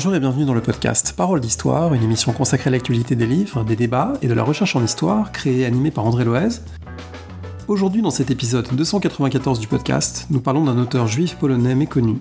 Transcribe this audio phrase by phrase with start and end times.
[0.00, 3.64] Bonjour et bienvenue dans le podcast Parole d'Histoire, une émission consacrée à l'actualité des livres,
[3.64, 6.62] des débats et de la recherche en histoire, créée et animée par André Loez.
[7.68, 12.16] Aujourd'hui, dans cet épisode 294 du podcast, nous parlons d'un auteur juif polonais méconnu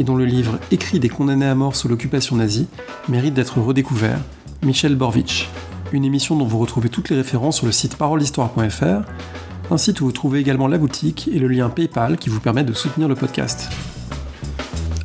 [0.00, 2.66] et dont le livre Écrit des condamnés à mort sous l'occupation nazie
[3.08, 4.18] mérite d'être redécouvert,
[4.64, 5.48] Michel Borvitch.
[5.92, 9.08] Une émission dont vous retrouvez toutes les références sur le site paroledhistoire.fr,
[9.70, 12.64] un site où vous trouvez également la boutique et le lien PayPal qui vous permet
[12.64, 13.70] de soutenir le podcast.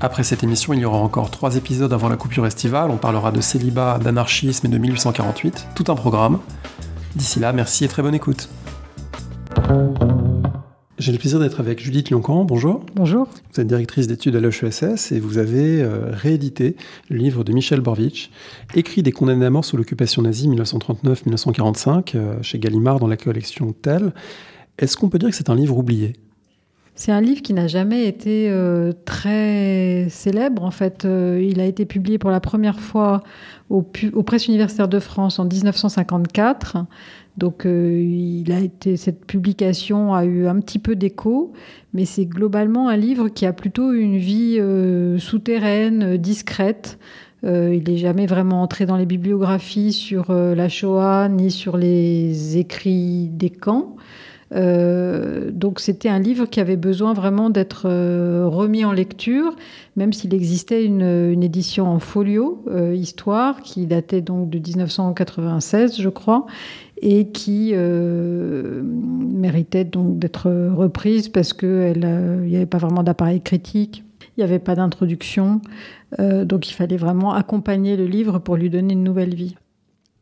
[0.02, 2.92] Après cette émission, il y aura encore trois épisodes avant la coupure estivale.
[2.92, 5.68] On parlera de célibat, d'anarchisme et de 1848.
[5.76, 6.40] Tout un programme.
[7.16, 8.50] D'ici là, merci et très bonne écoute.
[10.98, 12.46] J'ai le plaisir d'être avec Judith Lioncan.
[12.46, 12.86] Bonjour.
[12.96, 13.28] Bonjour.
[13.54, 16.76] Vous êtes directrice d'études à l'HESS et vous avez euh, réédité
[17.10, 18.32] le livre de Michel Borvitch,
[18.76, 23.74] Écrit des condamnés à mort sous l'occupation nazie 1939-1945, euh, chez Gallimard dans la collection
[23.74, 24.14] Tel.
[24.78, 26.14] Est-ce qu'on peut dire que c'est un livre oublié?
[26.98, 30.64] C'est un livre qui n'a jamais été euh, très célèbre.
[30.64, 33.22] En fait, euh, il a été publié pour la première fois
[33.70, 36.78] au, Presse universitaire de France en 1954.
[37.36, 38.44] Donc, euh,
[38.96, 41.52] cette publication a eu un petit peu d'écho,
[41.94, 44.58] mais c'est globalement un livre qui a plutôt une vie
[45.20, 46.98] souterraine, discrète.
[47.44, 53.28] il n'est jamais vraiment entré dans les bibliographies sur la Shoah ni sur les écrits
[53.34, 53.98] des camps.
[54.54, 59.56] Euh, donc c'était un livre qui avait besoin vraiment d'être euh, remis en lecture,
[59.96, 66.10] même s'il existait une, édition en folio, euh, Histoire, qui datait donc de 1996, je
[66.10, 66.46] crois,
[67.02, 74.04] et qui méritait donc d'être reprise parce qu'il n'y avait pas vraiment d'appareil critique.
[74.38, 75.62] Il n'y avait pas d'introduction,
[76.18, 79.56] donc il fallait vraiment accompagner le livre pour lui donner une nouvelle vie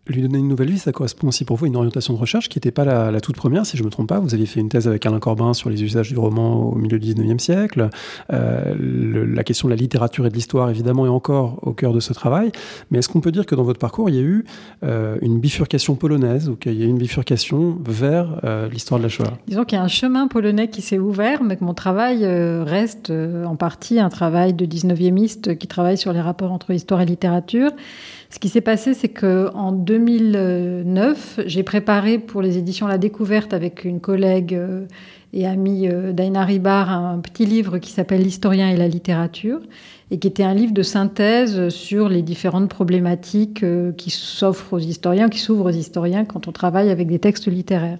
[0.07, 2.49] lui donner une nouvelle vie, ça correspond aussi pour vous à une orientation de recherche
[2.49, 4.19] qui n'était pas la, toute première, si je ne me trompe pas.
[4.19, 6.99] Vous aviez fait une thèse avec Alain Corbin sur les usages du roman au milieu
[6.99, 7.89] du 19e siècle.
[8.33, 12.01] Euh, la question de la littérature et de l'histoire, évidemment, est encore au cœur de
[12.01, 12.51] ce travail.
[12.91, 14.43] Mais est-ce qu'on peut dire que dans votre parcours, il y a eu
[14.83, 19.03] euh, une bifurcation polonaise ou qu'il y a eu une bifurcation vers euh, l'histoire de
[19.03, 19.37] la Shoah?
[19.47, 23.09] Disons qu'il y a un chemin polonais qui s'est ouvert, mais que mon travail reste
[23.11, 27.71] en partie un travail de 19e qui travaille sur les rapports entre histoire et littérature.
[28.33, 33.85] Ce qui s'est passé, c'est qu'en 2009, j'ai préparé pour les éditions La Découverte avec
[33.85, 34.87] une collègue euh,
[35.33, 39.59] et amie euh, Daina Ribar un petit livre qui s'appelle L'historien et la littérature
[40.09, 44.79] et qui était un livre de synthèse sur les différentes problématiques euh, qui s'offrent aux
[44.79, 47.99] historiens, qui s'ouvrent aux historiens quand on travaille avec des textes littéraires.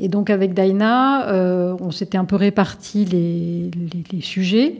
[0.00, 4.78] Et donc avec Daina, on s'était un peu réparti les sujets.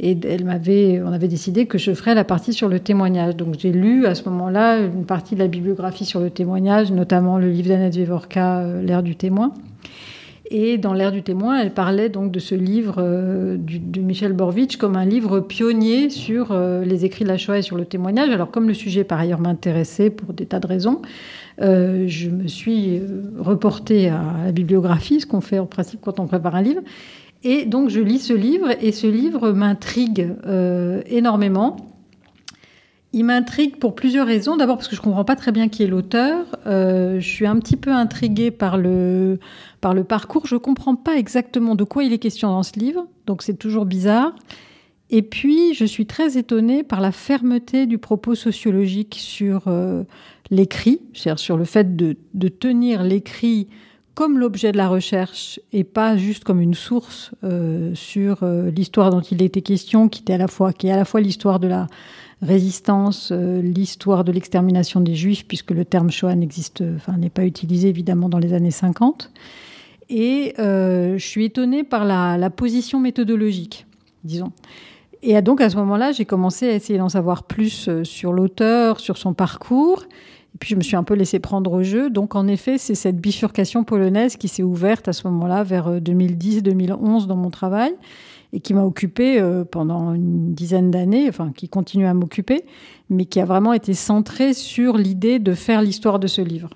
[0.00, 3.36] Et elle m'avait, on avait décidé que je ferais la partie sur le témoignage.
[3.36, 7.38] Donc j'ai lu à ce moment-là une partie de la bibliographie sur le témoignage, notamment
[7.38, 9.52] le livre d'Annette Vivorka, euh, L'ère du témoin.
[10.50, 14.76] Et dans l'ère du témoin, elle parlait donc de ce livre euh, de Michel Borvitch
[14.76, 18.30] comme un livre pionnier sur euh, les écrits de la Shoah et sur le témoignage.
[18.30, 21.02] Alors comme le sujet par ailleurs m'intéressait pour des tas de raisons,
[21.60, 23.00] je me suis
[23.36, 26.82] reportée à la bibliographie, ce qu'on fait en principe quand on prépare un livre.
[27.44, 31.76] Et donc je lis ce livre et ce livre m'intrigue euh, énormément.
[33.12, 34.56] Il m'intrigue pour plusieurs raisons.
[34.56, 36.44] D'abord parce que je ne comprends pas très bien qui est l'auteur.
[36.66, 39.38] Euh, je suis un petit peu intriguée par le,
[39.80, 40.46] par le parcours.
[40.46, 43.56] Je ne comprends pas exactement de quoi il est question dans ce livre, donc c'est
[43.56, 44.34] toujours bizarre.
[45.10, 50.04] Et puis, je suis très étonnée par la fermeté du propos sociologique sur euh,
[50.50, 53.68] l'écrit, c'est-à-dire sur le fait de, de tenir l'écrit
[54.18, 59.10] comme l'objet de la recherche et pas juste comme une source euh, sur euh, l'histoire
[59.10, 61.60] dont il était question, qui, était à la fois, qui est à la fois l'histoire
[61.60, 61.86] de la
[62.42, 67.44] résistance, euh, l'histoire de l'extermination des Juifs, puisque le terme Shoah n'existe, enfin n'est pas
[67.44, 69.30] utilisé évidemment dans les années 50.
[70.10, 73.86] Et je suis étonnée par la, la position méthodologique,
[74.24, 74.50] disons.
[75.22, 79.16] Et donc à ce moment-là, j'ai commencé à essayer d'en savoir plus sur l'auteur, sur
[79.16, 80.06] son parcours.
[80.54, 82.10] Et puis je me suis un peu laissé prendre au jeu.
[82.10, 87.24] Donc en effet, c'est cette bifurcation polonaise qui s'est ouverte à ce moment-là, vers 2010-2011
[87.24, 87.92] euh, dans mon travail,
[88.52, 92.64] et qui m'a occupée euh, pendant une dizaine d'années, enfin qui continue à m'occuper,
[93.10, 96.70] mais qui a vraiment été centrée sur l'idée de faire l'histoire de ce livre.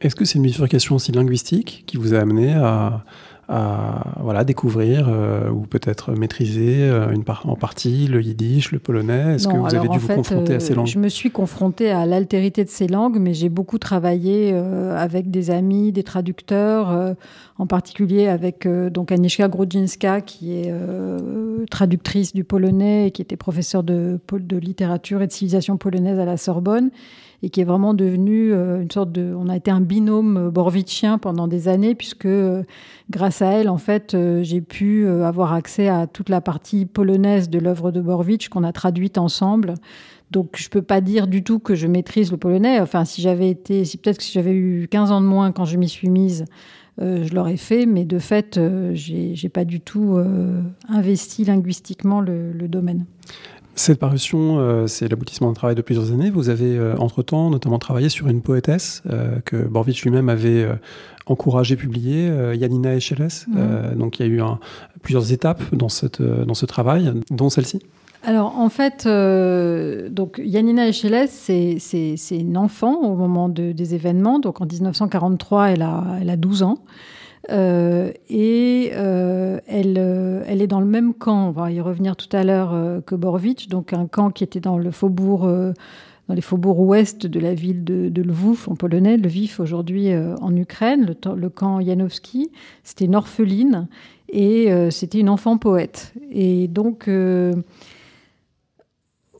[0.00, 3.04] Est-ce que c'est une bifurcation aussi linguistique qui vous a amené à,
[3.48, 9.34] à voilà, découvrir euh, ou peut-être maîtriser euh, une en partie le yiddish, le polonais.
[9.34, 10.86] Est-ce que vous avez dû vous confronter à ces euh, langues?
[10.86, 14.54] Je me suis confrontée à l'altérité de ces langues, mais j'ai beaucoup travaillé
[14.96, 17.16] avec des amis, des traducteurs,
[17.58, 20.72] en particulier avec donc Agnieszka Grudzinska, qui est
[21.70, 26.24] traductrice du polonais et qui était professeure de, de littérature et de civilisation polonaise à
[26.24, 26.90] la Sorbonne
[27.42, 29.34] et qui est vraiment devenu euh, une sorte de.
[29.36, 32.62] On a été un binôme euh, borvitchien pendant des années, puisque euh,
[33.10, 37.58] grâce à elle, en fait, j'ai pu avoir accès à toute la partie polonaise de
[37.58, 39.74] l'œuvre de Borwicz qu'on a traduite ensemble.
[40.32, 42.80] Donc je peux pas dire du tout que je maîtrise le polonais.
[42.80, 45.64] Enfin, si j'avais été, si peut-être que si j'avais eu 15 ans de moins quand
[45.64, 46.46] je m'y suis mise,
[46.98, 50.18] je l'aurais fait, mais de fait, euh, j'ai pas du tout
[50.88, 53.04] investi linguistiquement le, domaine.
[53.76, 56.30] Cette parution, c'est l'aboutissement d'un travail de plusieurs années.
[56.30, 59.02] Vous avez, entre-temps, notamment travaillé sur une poétesse
[59.44, 60.66] que Borvitch lui-même avait
[61.26, 63.46] encouragé publier, Yanina Echeles.
[63.46, 63.98] Mmh.
[63.98, 64.40] donc il y a eu
[65.02, 67.80] plusieurs étapes dans, cette, dans ce travail, dont celle-ci.
[68.26, 71.78] Alors en fait, euh, donc Yanina Echeles, c'est
[72.32, 74.40] une enfant au moment des événements.
[74.40, 76.78] Donc en 1943, elle a, elle a 12 ans.
[77.50, 79.98] Euh, et euh, elle,
[80.46, 83.68] elle est dans le même camp, on va y revenir tout à l'heure, que Borvitch,
[83.68, 85.48] donc un camp qui était dans le faubourg,
[86.28, 90.10] dans les faubourgs ouest de la ville de, de Lvov en polonais, Lviv aujourd'hui
[90.40, 92.50] en Ukraine, le, le camp Janowski.
[92.82, 93.86] C'était une orpheline
[94.28, 96.12] et c'était une enfant poète.
[96.32, 97.08] Et donc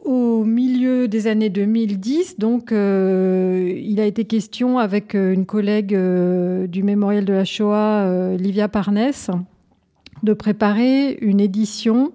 [0.06, 5.94] au milieu des années 2010, donc, euh, il a été question avec euh, une collègue
[5.94, 9.10] euh, du Mémorial de la Shoah, Livia Parnes,
[10.22, 12.12] de préparer une édition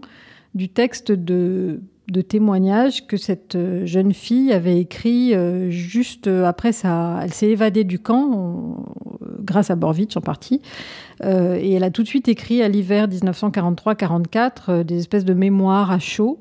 [0.56, 5.34] du texte de, de témoignage que cette jeune fille avait écrit
[5.70, 7.20] juste après ça.
[7.22, 8.86] Elle s'est évadée du camp,
[9.40, 10.62] grâce à Borvitch en partie,
[11.24, 16.00] et elle a tout de suite écrit à l'hiver 1943-44 des espèces de mémoires à
[16.00, 16.40] chaud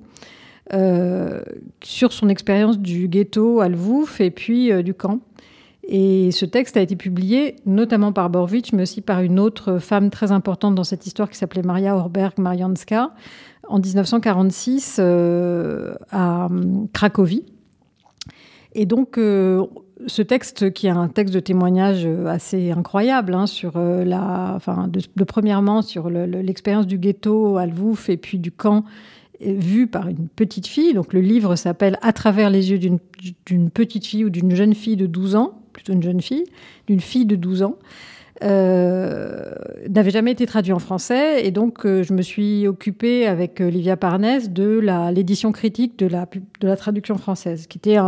[0.73, 1.41] euh,
[1.83, 5.21] sur son expérience du ghetto à Lvouf et puis euh, du camp.
[5.83, 10.11] Et ce texte a été publié notamment par Borvitch, mais aussi par une autre femme
[10.11, 13.11] très importante dans cette histoire qui s'appelait Maria Orberg Marianska
[13.69, 16.49] en 1946 euh, à
[16.93, 17.47] Cracovie.
[18.75, 24.53] Et donc, ce texte, qui est un texte de témoignage assez incroyable, hein, sur la,
[24.55, 28.85] enfin, de, premièrement sur l'expérience du ghetto à Lvouf et puis du camp
[29.41, 30.95] vu par une petite fille.
[30.95, 34.97] Donc le livre s'appelle À travers les yeux d'une petite fille ou d'une jeune fille
[34.97, 36.45] de 12 ans, plutôt une jeune fille,
[36.87, 37.77] d'une fille de 12 ans.
[38.43, 39.53] Euh,
[39.91, 43.99] n'avait jamais été traduit en français et donc euh, je me suis occupée avec Livia
[43.99, 44.81] Parnes de
[45.13, 46.27] l'édition critique de la,
[46.61, 47.99] de la traduction française, qui était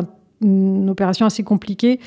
[0.40, 2.00] une opération assez compliquée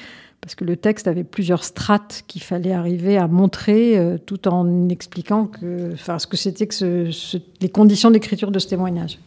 [0.45, 4.89] parce que le texte avait plusieurs strates qu'il fallait arriver à montrer euh, tout en
[4.89, 7.09] expliquant que, enfin, ce que c'était que
[7.61, 9.17] les conditions d'écriture de ce témoignage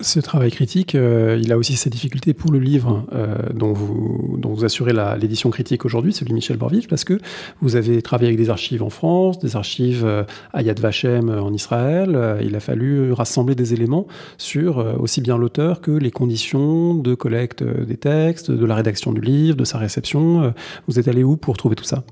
[0.00, 4.64] ce travail critique, euh, il a aussi ses difficultés pour le livre euh, dont, vous,
[4.64, 7.18] assurez l'édition critique aujourd'hui, celui de Michel Borvich, parce que
[7.60, 11.52] vous avez travaillé avec des archives en France, des archives euh, à Yad Vashem en
[11.52, 12.38] Israël.
[12.42, 14.06] il a fallu rassembler des éléments
[14.38, 19.20] sur aussi bien l'auteur que les conditions de collecte des textes, de la rédaction du
[19.20, 20.52] livre, de sa réception.
[20.86, 22.02] vous êtes allé où pour trouver tout ça?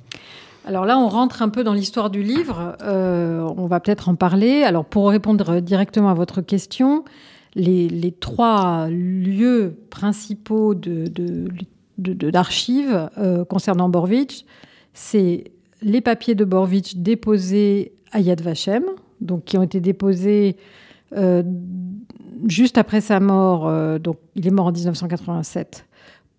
[0.67, 2.77] Alors là, on rentre un peu dans l'histoire du livre.
[2.81, 4.63] on va peut-être en parler.
[4.63, 7.05] Alors pour répondre directement à votre question,
[7.57, 14.45] les, trois lieux principaux d'archives de, euh, concernant Borvitch,
[14.93, 15.45] c'est
[15.83, 18.85] les papiers de Borvitch déposés à Yad Vashem,
[19.21, 20.57] donc qui ont été déposés
[21.17, 21.43] euh,
[22.47, 25.87] juste après sa mort, euh, donc il est mort en 1987,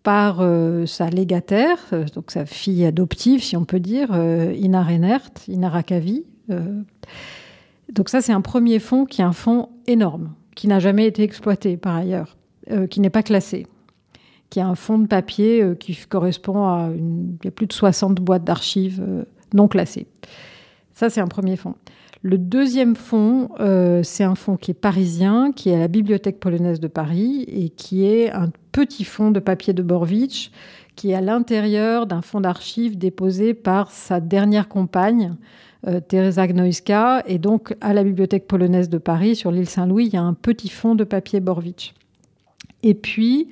[0.04, 0.44] par
[0.86, 1.80] sa légataire,
[2.14, 4.16] donc sa fille adoptive, si on peut dire,
[4.56, 6.26] Ina Reinert, Ina Rakavi.
[7.92, 11.24] donc ça, c'est un premier fonds qui est un fonds énorme qui n'a jamais été
[11.24, 12.38] exploité par ailleurs,
[12.72, 13.68] euh, qui n'est pas classé,
[14.50, 17.74] qui a un fond de papier euh, qui correspond à il y a plus de
[17.74, 20.08] 60 boîtes d'archives euh, non classées.
[20.94, 21.76] Ça, c'est un premier fonds.
[22.22, 23.50] Le deuxième fonds,
[24.02, 27.70] c'est un fonds qui est parisien, qui est à la Bibliothèque polonaise de Paris et
[27.70, 30.50] qui est un petit fonds de papier de Borwicz
[30.96, 35.36] qui est à l'intérieur d'un fonds d'archives déposé par sa dernière compagne,
[35.88, 37.24] euh, Teresa Gnoiska.
[37.28, 40.34] Et donc, à la Bibliothèque polonaise de Paris, sur l'île Saint-Louis, il y a un
[40.34, 41.94] petit fond de papier Borwicz.
[42.84, 43.50] Et puis,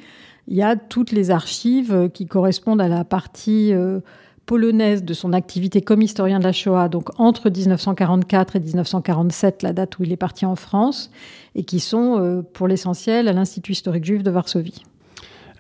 [0.48, 4.00] il y a toutes les archives qui correspondent à la partie euh,
[4.46, 9.74] polonaise de son activité comme historien de la Shoah, donc entre 1944 et 1947, la
[9.74, 11.12] date où il est parti en France,
[11.56, 14.84] et qui sont euh, pour l'essentiel à l'Institut historique juif de Varsovie.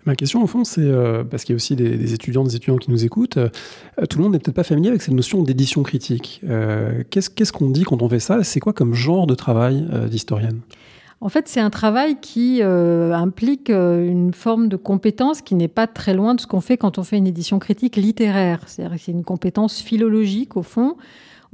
[0.06, 2.78] Ma question, au fond, c'est euh, parce qu'il y a aussi des, étudiants, des étudiants
[2.78, 3.38] qui nous écoutent.
[3.38, 3.50] Euh,
[4.10, 6.42] tout le monde n'est peut-être pas familier avec cette notion d'édition critique.
[6.44, 8.44] Euh, qu'est-ce qu'on dit quand on fait ça?
[8.44, 10.60] C'est quoi comme genre de travail d'historienne?
[11.22, 16.14] En fait, c'est un travail qui implique une forme de compétence qui n'est pas très
[16.14, 18.60] loin de ce qu'on fait quand on fait une édition critique littéraire.
[18.66, 20.98] C'est-à-dire que c'est une compétence philologique, au fond.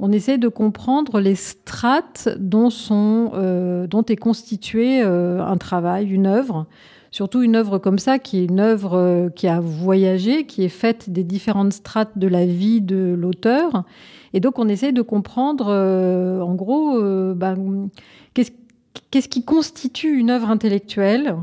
[0.00, 6.66] On essaie de comprendre les strates dont, est constitué un travail, une œuvre
[7.10, 10.68] surtout une œuvre comme ça, qui est une œuvre euh, qui a voyagé, qui est
[10.68, 13.84] faite des différentes strates de la vie de l'auteur.
[14.32, 17.88] Et donc on essaie de comprendre, euh, en gros, euh, ben,
[18.34, 21.36] qu'est-ce qui constitue une œuvre intellectuelle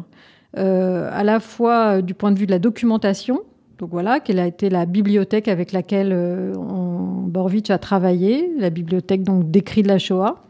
[0.56, 3.42] à la fois du point de vue de la documentation,
[3.78, 6.12] donc voilà, quelle a été la bibliothèque avec laquelle
[6.58, 7.32] on,
[7.70, 10.42] a travaillé, la bibliothèque donc d'écrit de la Shoah,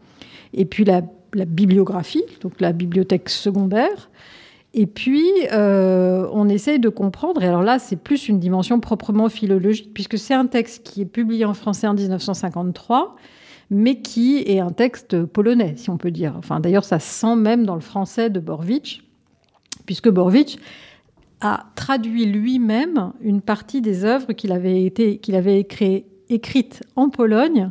[0.54, 1.02] et puis la,
[1.34, 4.08] la, bibliographie, donc la bibliothèque secondaire.
[4.74, 9.92] Et puis, on essaye de comprendre, et alors là, c'est plus une dimension proprement philologique,
[9.94, 13.16] puisque c'est un texte qui est publié en français en 1953,
[13.70, 16.34] mais qui est un texte polonais, si on peut dire.
[16.38, 19.00] Enfin, d'ailleurs, ça sent même dans le français de Borwicz,
[19.86, 20.58] puisque Borwicz
[21.40, 25.60] a traduit lui-même une partie des œuvres qu'il avait, été, qu'il avait
[26.28, 27.70] écrites en Pologne,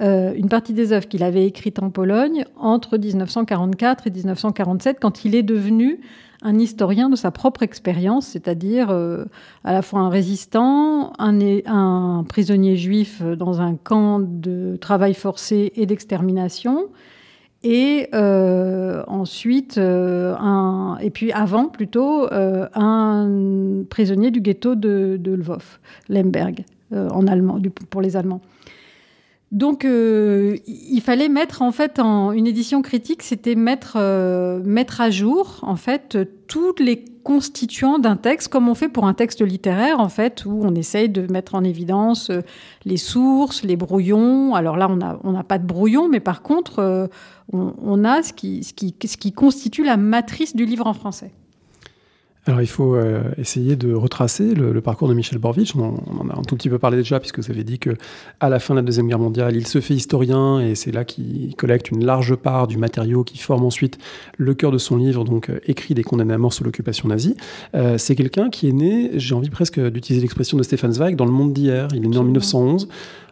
[0.00, 5.24] euh, une partie des œuvres qu'il avait écrites en Pologne entre 1944 et 1947, quand
[5.24, 6.00] il est devenu
[6.42, 9.24] un historien de sa propre expérience, c'est-à-dire euh,
[9.64, 15.86] à la fois un résistant, un, prisonnier juif dans un camp de travail forcé et
[15.86, 16.86] d'extermination,
[17.64, 20.34] et euh, ensuite, euh,
[21.00, 27.58] et puis avant plutôt, un prisonnier du ghetto de, de Lvov, Lemberg, en allemand,
[27.88, 28.42] pour les Allemands.
[29.52, 35.02] Donc, euh, il fallait mettre en fait en une édition critique, c'était mettre euh, mettre
[35.02, 36.16] à jour en fait
[36.48, 40.62] tous les constituants d'un texte, comme on fait pour un texte littéraire en fait, où
[40.64, 42.40] on essaye de mettre en évidence euh,
[42.86, 44.54] les sources, les brouillons.
[44.54, 47.10] Alors là, on n'a on n'a pas de brouillon, mais par contre,
[47.52, 50.94] on, on, a ce qui, ce qui ce qui constitue la matrice du livre en
[50.94, 51.30] français.
[52.44, 55.76] Alors il faut euh, essayer de retracer le, parcours de Michel Borvitch.
[55.76, 57.90] On, en a un tout petit peu parlé déjà, puisque vous avez dit que
[58.40, 61.04] à la fin de la Deuxième Guerre mondiale, il se fait historien, et c'est là
[61.04, 63.98] qu'il collecte une large part du matériau qui forme ensuite
[64.38, 67.36] le cœur de son livre, donc euh, écrit des condamnés à mort sous l'occupation nazie.
[67.76, 71.26] Euh, c'est quelqu'un qui est né, j'ai envie presque d'utiliser l'expression de Stefan Zweig, dans
[71.26, 71.86] le monde d'hier.
[71.94, 72.88] Il est né en 1911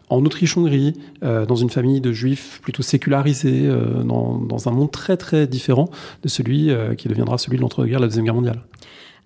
[0.09, 3.71] en Autriche-Hongrie, dans une famille de juifs plutôt sécularisés,
[4.03, 5.89] dans, dans, un monde très très différent
[6.23, 8.59] de celui qui deviendra celui de l'entre-deux-guerres, la Deuxième Guerre mondiale.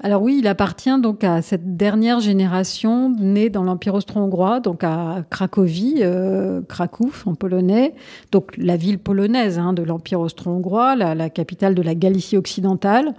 [0.02, 5.24] Alors oui, il appartient donc à cette dernière génération née dans l'Empire austro-hongrois, donc à
[5.30, 7.94] Cracovie, euh, Krakow en polonais,
[8.32, 13.14] donc la ville polonaise hein, de l'Empire austro-hongrois, la, capitale de la Galicie occidentale,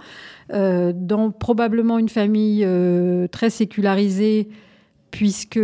[0.53, 4.47] euh, dans probablement une famille euh, très sécularisée,
[5.09, 5.59] puisque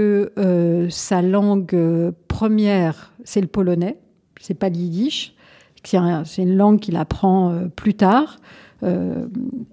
[0.89, 3.97] sa langue première, c'est le polonais,
[4.39, 5.35] c'est pas l'yiddish,
[5.83, 8.39] c'est une langue qu'il apprend plus tard.
[8.83, 9.27] Euh,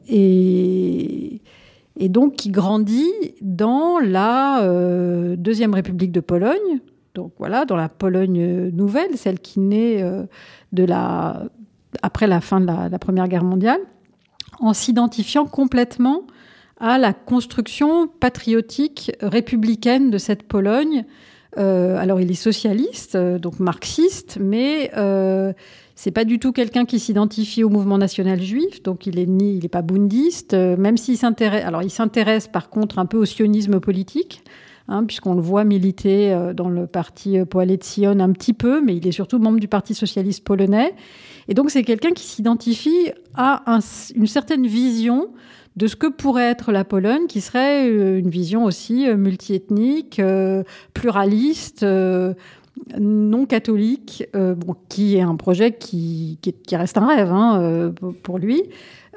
[0.09, 1.41] et,
[2.09, 3.13] donc qui grandit
[3.43, 6.81] dans la euh, Deuxième République de Pologne,
[7.15, 10.25] donc voilà, dans la Pologne nouvelle, celle qui naît euh,
[10.73, 11.45] de la,
[12.03, 13.81] après la fin de la, Première Guerre mondiale,
[14.61, 16.23] en s'identifiant complètement
[16.79, 21.05] à la construction patriotique républicaine de cette Pologne.
[21.57, 24.91] alors il est socialiste, donc marxiste, mais
[26.03, 29.59] c'est pas du tout quelqu'un qui s'identifie au mouvement national juif, donc il est ni,
[29.59, 31.63] il est pas bundiste, euh, même s'il s'intéresse.
[31.63, 34.43] Alors il s'intéresse par contre un peu au sionisme politique.
[34.89, 38.81] Hein, puisqu'on le voit militer euh, dans le parti euh, Poalet Sion un petit peu,
[38.81, 40.95] mais il est surtout membre du Parti socialiste polonais.
[41.49, 43.63] Et donc c'est quelqu'un qui s'identifie à
[44.17, 45.29] une certaine vision
[45.77, 50.21] de ce que pourrait être la Pologne, qui serait une vision aussi multiethnique,
[50.95, 51.87] pluraliste,
[52.99, 54.55] non catholique, euh,
[54.89, 57.91] qui est un projet qui, qui, reste un rêve hein, euh,
[58.23, 58.63] pour lui.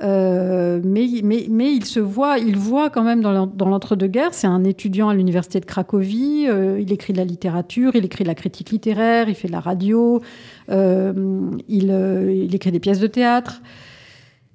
[0.02, 4.34] Euh, mais, mais, mais, il se voit, il voit quand même dans l'entre-deux-guerres.
[4.34, 6.48] C'est un étudiant à l'université de Cracovie.
[6.80, 9.60] il écrit de la littérature, il écrit de la critique littéraire, il fait de la
[9.60, 10.22] radio,
[10.70, 13.62] il, il, écrit des pièces de théâtre.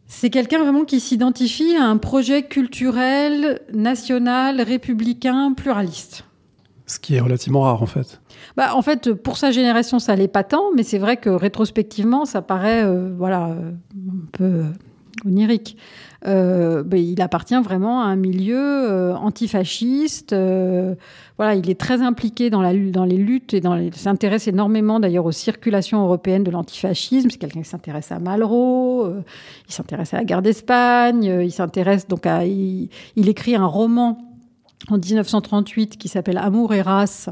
[0.06, 6.24] C'est quelqu'un vraiment qui s'identifie à un projet culturel, national, républicain, pluraliste.
[6.88, 8.20] Ce qui est relativement rare en fait.
[8.56, 12.24] Bah, en fait, pour sa génération, ça l'est pas tant, mais c'est vrai que rétrospectivement,
[12.24, 14.64] ça paraît euh, voilà, euh, un peu euh,
[15.26, 15.76] onirique.
[16.24, 20.34] Bah, il appartient vraiment à un milieu antifasciste.
[21.36, 25.32] voilà, il est très impliqué dans, la, dans les luttes et s'intéresse énormément d'ailleurs aux
[25.32, 27.28] circulations européennes de l'antifascisme.
[27.30, 29.08] C'est quelqu'un qui s'intéresse à Malraux,
[29.68, 32.44] il s'intéresse à la guerre d'Espagne, il s'intéresse donc à.
[32.44, 34.27] il écrit un roman
[34.88, 37.28] en 1938 qui s'appelle Amour et race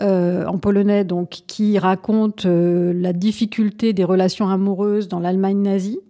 [0.00, 6.00] euh, en polonais, donc qui raconte euh, la difficulté des relations amoureuses dans l'Allemagne nazie.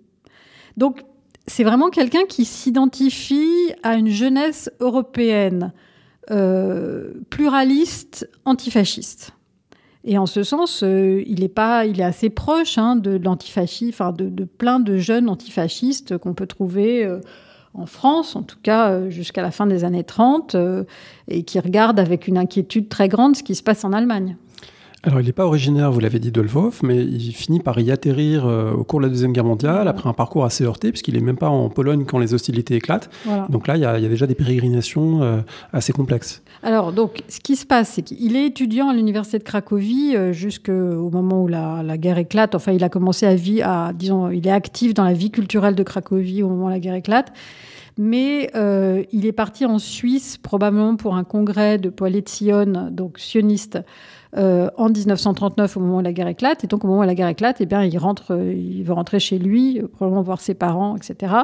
[0.76, 1.04] Donc
[1.46, 5.72] c'est vraiment quelqu'un qui s'identifie à une jeunesse européenne
[6.30, 9.32] euh, pluraliste, antifasciste.
[10.04, 14.12] Et en ce sens, il est pas, il est assez proche hein, de l'antifascisme, enfin
[14.12, 17.06] de, de, plein de jeunes antifascistes qu'on peut trouver
[17.75, 20.85] en France, en tout cas euh, jusqu'à la fin des années 30, euh,
[21.29, 24.37] et qui regarde avec une inquiétude très grande ce qui se passe en Allemagne.
[25.03, 27.91] Alors, il n'est pas originaire, vous l'avez dit, de Lvov, mais il finit par y
[27.91, 31.15] atterrir euh, au cours de la Deuxième Guerre mondiale, après un parcours assez heurté, puisqu'il
[31.15, 33.09] n'est même pas en Pologne quand les hostilités éclatent.
[33.49, 35.41] Donc là, il y, a, déjà des pérégrinations euh,
[35.73, 36.43] assez complexes.
[36.62, 40.33] Alors, donc, ce qui se passe, c'est qu'il est étudiant à l'université de Cracovie euh,
[40.33, 42.55] jusqu'au moment où la, guerre éclate.
[42.55, 45.75] Enfin, il a commencé à vivre, à, disons, il est actif dans la vie culturelle
[45.75, 47.33] de Cracovie au moment où la guerre éclate
[47.99, 52.88] mais euh, il est parti en Suisse probablement pour un congrès de Poilet de Sion,
[52.90, 53.79] donc sioniste,
[54.37, 56.62] euh, en 1939 au moment où la guerre éclate.
[56.64, 59.18] Et donc au moment où la guerre éclate, eh bien, il rentre, il veut rentrer
[59.18, 61.34] chez lui, probablement voir ses parents, etc.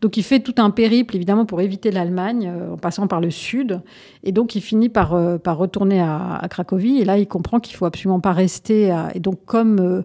[0.00, 3.30] Donc il fait tout un périple évidemment pour éviter l'Allemagne euh, en passant par le
[3.30, 3.80] sud.
[4.22, 6.98] Et donc il finit par, retourner à, à, Cracovie.
[6.98, 8.96] Et là il comprend qu'il faut absolument pas rester.
[9.14, 10.04] Et donc comme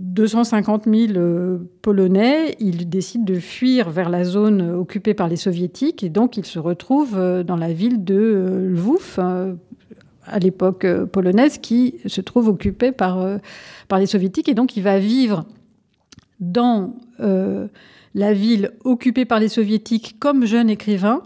[0.00, 6.04] 250 000 euh, Polonais, ils décident de fuir vers la zone occupée par les Soviétiques
[6.04, 9.18] et donc ils se retrouvent euh, dans la ville de euh, Lvov,
[10.30, 13.24] à l'époque polonaise, qui se trouve occupée par,
[13.88, 14.48] par les Soviétiques.
[14.48, 15.44] Et donc il va vivre
[16.40, 21.22] dans la ville occupée par les Soviétiques comme jeune écrivain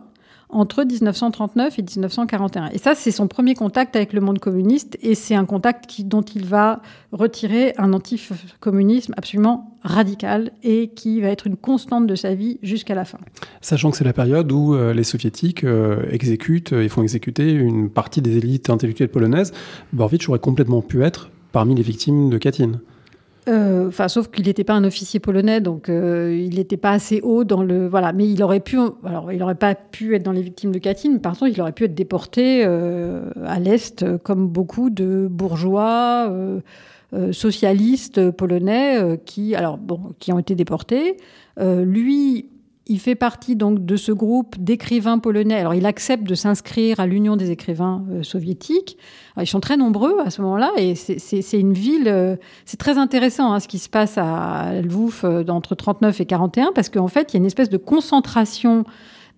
[0.52, 2.68] entre 1939 et 1941.
[2.68, 6.22] Et ça, c'est son premier contact avec le monde communiste, et c'est un contact dont
[6.22, 6.80] il va
[7.10, 12.94] retirer un anti-communisme absolument radical et qui va être une constante de sa vie jusqu'à
[12.94, 13.18] la fin.
[13.60, 17.90] Sachant que c'est la période où euh, les soviétiques euh, exécutent et font exécuter une
[17.90, 19.52] partie des élites intellectuelles polonaises,
[19.92, 22.80] Borwicz aurait complètement pu être parmi les victimes de Katyn.
[23.48, 27.20] Euh, enfin, sauf qu'il n'était pas un officier polonais, donc euh, il n'était pas assez
[27.22, 28.12] haut dans le voilà.
[28.12, 31.18] Mais il aurait pu, alors il n'aurait pas pu être dans les victimes de Katyn.
[31.18, 36.32] Par contre, il aurait pu être déporté euh, à l'est, comme beaucoup de bourgeois
[37.32, 41.18] socialistes polonais qui, alors bon, qui ont été déportés.
[41.58, 42.48] lui,
[42.86, 45.54] il fait partie donc de ce groupe d'écrivains polonais.
[45.54, 48.98] Alors il accepte de s'inscrire à l'Union des écrivains euh, soviétiques.
[49.40, 52.08] ils sont très nombreux à ce moment-là et c'est une ville.
[52.08, 56.26] Euh, c'est très intéressant hein, ce qui se passe à Lvov euh, entre 39 et
[56.26, 58.84] 41 parce qu'en fait il y a une espèce de concentration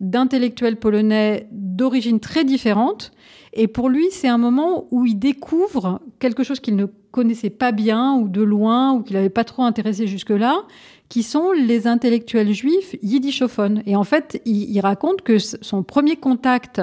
[0.00, 3.12] d'intellectuels polonais d'origine très différente.
[3.52, 7.70] Et pour lui, c'est un moment où il découvre quelque chose qu'il ne connaissait pas
[7.70, 10.64] bien ou de loin ou qu'il n'avait pas trop intéressé jusque-là
[11.08, 13.82] qui sont les intellectuels juifs yiddishophones.
[13.86, 16.80] Et en fait, il, raconte que son premier contact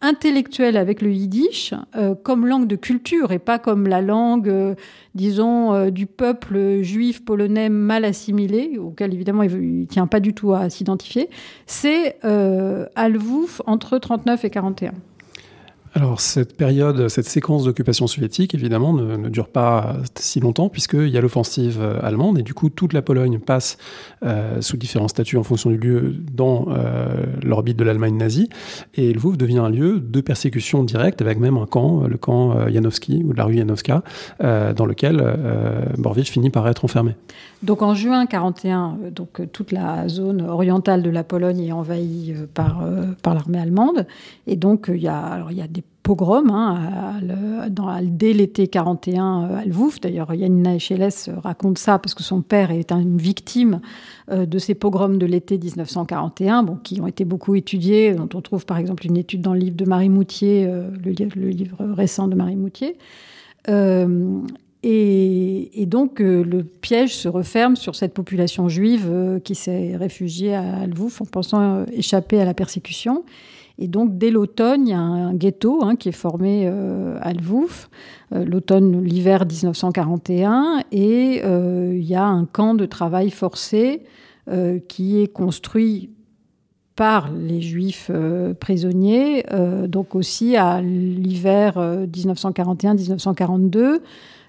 [0.00, 4.74] intellectuel avec le yiddish, euh, comme langue de culture et pas comme la langue, euh,
[5.14, 10.34] disons, euh, du peuple juif polonais mal assimilé, auquel évidemment il ne tient pas du
[10.34, 11.30] tout à s'identifier,
[11.66, 14.92] c'est à Lvouf entre 39 et 41.
[15.94, 21.18] Alors cette période, cette séquence d'occupation soviétique, évidemment, ne, dure pas si longtemps puisqu'il y
[21.18, 23.76] a l'offensive euh, allemande et du coup toute la Pologne passe
[24.22, 28.48] euh, sous différents statuts en fonction du lieu dans euh, l'orbite de l'Allemagne nazie
[28.94, 33.22] et Lvov devient un lieu de persécution directe avec même un camp, le camp Janowski
[33.24, 34.02] ou de la rue Janowska,
[34.40, 35.22] dans lequel
[35.98, 37.14] Borwicz finit par être enfermé.
[37.62, 42.84] Donc en juin 41, donc toute la zone orientale de la Pologne est envahie par,
[43.22, 44.06] par l'armée allemande
[44.46, 47.20] et donc il y a alors il y a des pogrom hein,
[47.70, 50.00] dans, dès l'été 41 euh, à Lvouf.
[50.00, 53.80] D'ailleurs, Yanina Echeles raconte ça parce que son père est une victime
[54.30, 58.40] euh, de ces pogroms de l'été 1941, bon, qui ont été beaucoup étudiés, dont on
[58.40, 62.28] trouve par exemple une étude dans le livre de Marie Moutier, euh, le, livre récent
[62.28, 62.96] de Marie Moutier.
[64.84, 71.20] Et, donc, le piège se referme sur cette population juive qui s'est réfugiée à Lvouf
[71.20, 73.24] en pensant échapper à la persécution.
[73.78, 77.32] Et donc, dès l'automne, il y a un ghetto hein, qui est formé euh, à
[77.32, 77.90] Lvouf,
[78.32, 84.02] euh, l'automne, l'hiver 1941, et euh, il y a un camp de travail forcé
[84.88, 86.10] qui est construit
[86.96, 88.10] par les juifs
[88.58, 89.44] prisonniers,
[89.86, 91.74] donc aussi à l'hiver
[92.12, 94.00] 1941-1942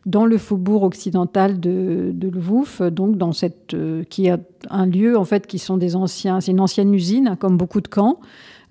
[0.06, 3.76] dans le faubourg occidental de, de donc dans cette
[4.10, 4.40] qui est
[4.70, 7.82] un lieu en fait qui sont des anciens, c'est une ancienne usine hein, comme beaucoup
[7.82, 8.20] de camps,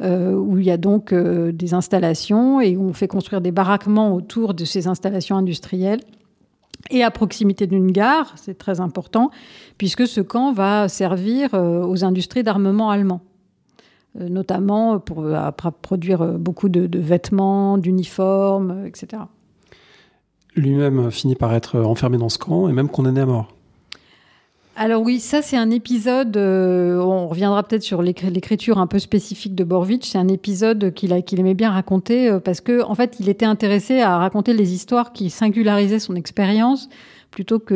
[0.03, 3.53] euh, où il y a donc euh, des installations et où on fait construire des
[3.53, 6.01] baraquements autour de ces installations industrielles
[6.90, 9.31] et à proximité d'une gare, c'est très important,
[9.79, 13.21] puisque ce camp va servir euh, aux industries d'armement allemands,
[14.18, 15.25] notamment pour
[15.83, 19.23] produire beaucoup de, de vêtements, d'uniformes, etc.
[20.57, 23.49] Lui-même finit par être enfermé dans ce camp et même condamné à mort.
[24.75, 29.55] Alors oui, ça c'est un épisode, euh, on reviendra peut-être sur l'écriture un peu spécifique
[29.55, 33.29] de Borwitch, c'est un épisode qu'il aimait bien raconter euh, parce que en fait il
[33.29, 36.88] était intéressé à raconter les histoires qui singularisaient son expérience
[37.31, 37.75] plutôt que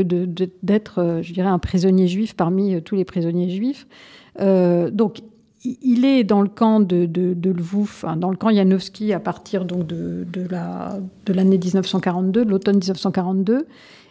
[0.62, 3.86] d'être, euh, je dirais, un prisonnier juif parmi tous les prisonniers juifs.
[4.38, 5.18] donc
[5.82, 9.86] il est dans le camp de, de, Lvouf, dans le camp Janowski à partir donc
[9.86, 10.26] de,
[11.28, 13.66] l'année 1942, de l'automne 1942.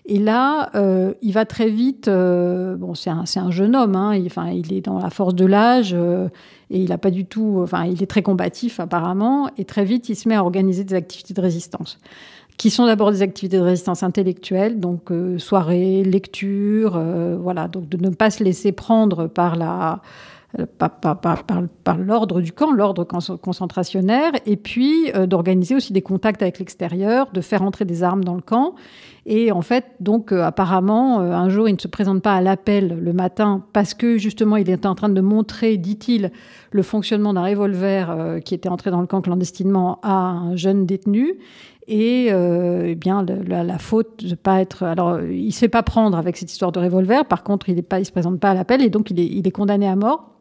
[0.07, 2.07] Et là, euh, il va très vite.
[2.07, 3.95] Euh, bon, c'est un, un, jeune homme.
[3.95, 6.29] Hein, il, enfin, il est dans la force de l'âge euh,
[6.69, 7.59] et il a pas du tout.
[7.63, 9.49] Enfin, il est très combatif apparemment.
[9.57, 11.97] Et très vite, il se met à organiser des activités de résistance,
[12.57, 17.01] qui sont d'abord des activités de résistance intellectuelle, donc soirées, lecture,
[17.41, 17.67] voilà.
[17.67, 20.01] Donc de ne pas se laisser prendre par la
[20.77, 21.43] par, par, par,
[21.83, 27.41] par l'ordre du camp, l'ordre concentrationnaire, et puis d'organiser aussi des contacts avec l'extérieur, de
[27.41, 28.75] faire entrer des armes dans le camp.
[29.27, 32.41] Et en fait, donc euh, apparemment, euh, un jour, il ne se présente pas à
[32.41, 36.31] l'appel le matin parce que justement, il est en train de montrer, dit-il,
[36.71, 40.85] le fonctionnement d'un revolver euh, qui était entré dans le camp clandestinement à un jeune
[40.85, 41.39] détenu.
[41.87, 44.81] Et eh bien, la, faute de pas être.
[44.81, 47.25] Alors, il se fait pas prendre avec cette histoire de revolver.
[47.25, 49.51] Par contre, il ne se présente pas à l'appel et donc il est, il est
[49.51, 50.35] condamné à mort.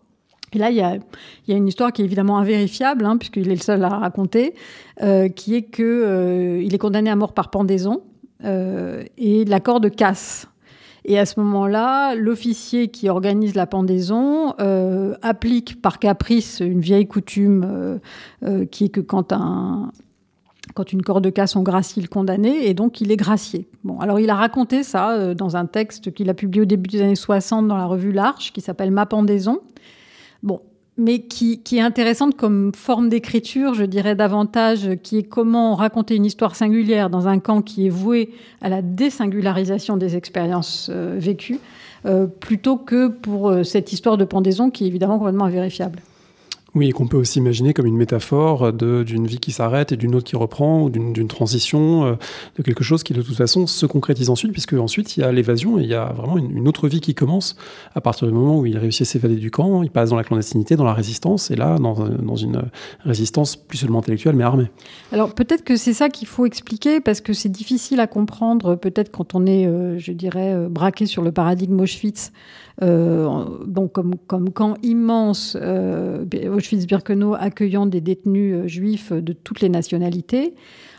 [0.54, 0.98] Et là, il y a,
[1.48, 4.54] une histoire qui est évidemment invérifiable, hein, puisqu'il est le seul à raconter,
[5.34, 8.02] qui est qu'il il est condamné à mort par pendaison.
[8.44, 10.48] Euh, et l'accord de casse.
[11.06, 17.06] Et à ce moment-là, l'officier qui organise la pendaison euh, applique par caprice une vieille
[17.06, 18.00] coutume
[18.42, 19.92] euh, qui est que quand un,
[20.74, 23.68] quand une corde de casse, on gracie le condamné, et donc il est gracié.
[23.82, 27.02] Bon, alors il a raconté ça dans un texte qu'il a publié au début des
[27.02, 29.60] années 60 dans la revue L'Arche, qui s'appelle Ma pendaison.
[30.96, 36.24] Mais qui, est intéressante comme forme d'écriture, je dirais davantage, qui est comment raconter une
[36.24, 38.30] histoire singulière dans un camp qui est voué
[38.62, 41.58] à la désingularisation des expériences euh, vécues,
[42.06, 46.00] euh, plutôt que pour euh, cette histoire de pendaison qui est évidemment complètement invérifiable.
[46.74, 50.14] Oui, et qu'on peut aussi imaginer comme une métaphore d'une vie qui s'arrête et d'une
[50.14, 52.14] autre qui reprend, ou d'une transition, euh,
[52.56, 55.30] de quelque chose qui de toute façon se concrétise ensuite, puisque ensuite il y a
[55.30, 57.56] l'évasion et il y a vraiment une, autre vie qui commence
[57.94, 60.24] à partir du moment où il réussit à s'évader du camp, il passe dans la
[60.24, 62.62] clandestinité, dans la résistance, et là dans, dans une
[63.00, 64.70] résistance plus seulement intellectuelle mais armée.
[65.12, 69.10] Alors peut-être que c'est ça qu'il faut expliquer, parce que c'est difficile à comprendre, peut-être
[69.10, 72.32] quand on est, euh, je dirais, euh, braqué sur le paradigme Auschwitz.
[72.82, 73.44] Euh,
[73.92, 76.24] comme, comme camp immense, euh,
[76.64, 80.54] Auschwitz-Birkenau accueillant des détenus euh, juifs de toutes les nationalités.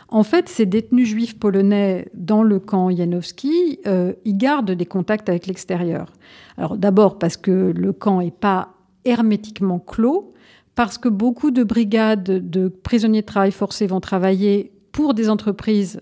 [0.08, 3.80] En fait, ces détenus juifs polonais dans le camp Janowski,
[4.24, 6.12] ils gardent des contacts avec l'extérieur.
[6.56, 8.74] Alors d'abord parce que le camp n'est pas
[9.04, 10.32] hermétiquement clos,
[10.76, 16.00] parce que beaucoup de brigades de prisonniers de travail forcé vont travailler pour des entreprises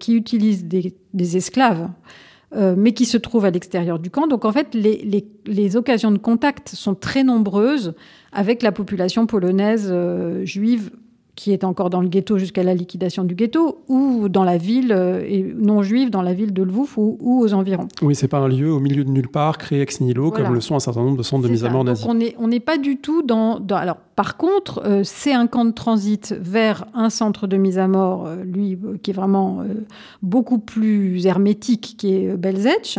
[0.00, 1.88] qui utilisent des esclaves.
[2.56, 4.28] Euh, mais qui se trouvent à l'extérieur du camp.
[4.28, 7.94] Donc en fait, les, occasions de contact sont très nombreuses
[8.32, 10.90] avec la population polonaise euh, juive
[11.36, 14.92] qui est encore dans le ghetto jusqu'à la liquidation du ghetto, ou dans la ville,
[14.92, 17.88] euh, non juive, dans la ville de Lvouf ou, aux environs.
[18.02, 20.60] Oui, c'est pas un lieu au milieu de nulle part, créé ex nihilo, comme le
[20.60, 22.06] sont un certain nombre de centres de mise à mort nazis.
[22.06, 23.60] on n'est on pas du tout dans...
[23.70, 27.88] alors, par contre, euh, c'est un camp de transit vers un centre de mise à
[27.88, 29.64] mort, euh, lui, qui est vraiment
[30.22, 32.98] beaucoup plus hermétique, qui est Belzec,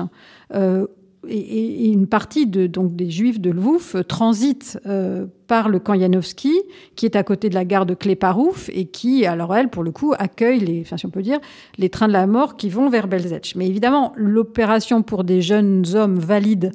[1.30, 6.54] et, une partie de, donc des Juifs de Lvouf transite euh, par le camp Janowski,
[6.96, 9.92] qui est à côté de la gare de Kleparouf et qui, alors elle, pour le
[9.92, 11.40] coup, accueille les, enfin, si on peut dire,
[11.78, 13.54] les trains de la mort qui vont vers Belzec.
[13.56, 16.72] Mais évidemment, l'opération pour des jeunes hommes valides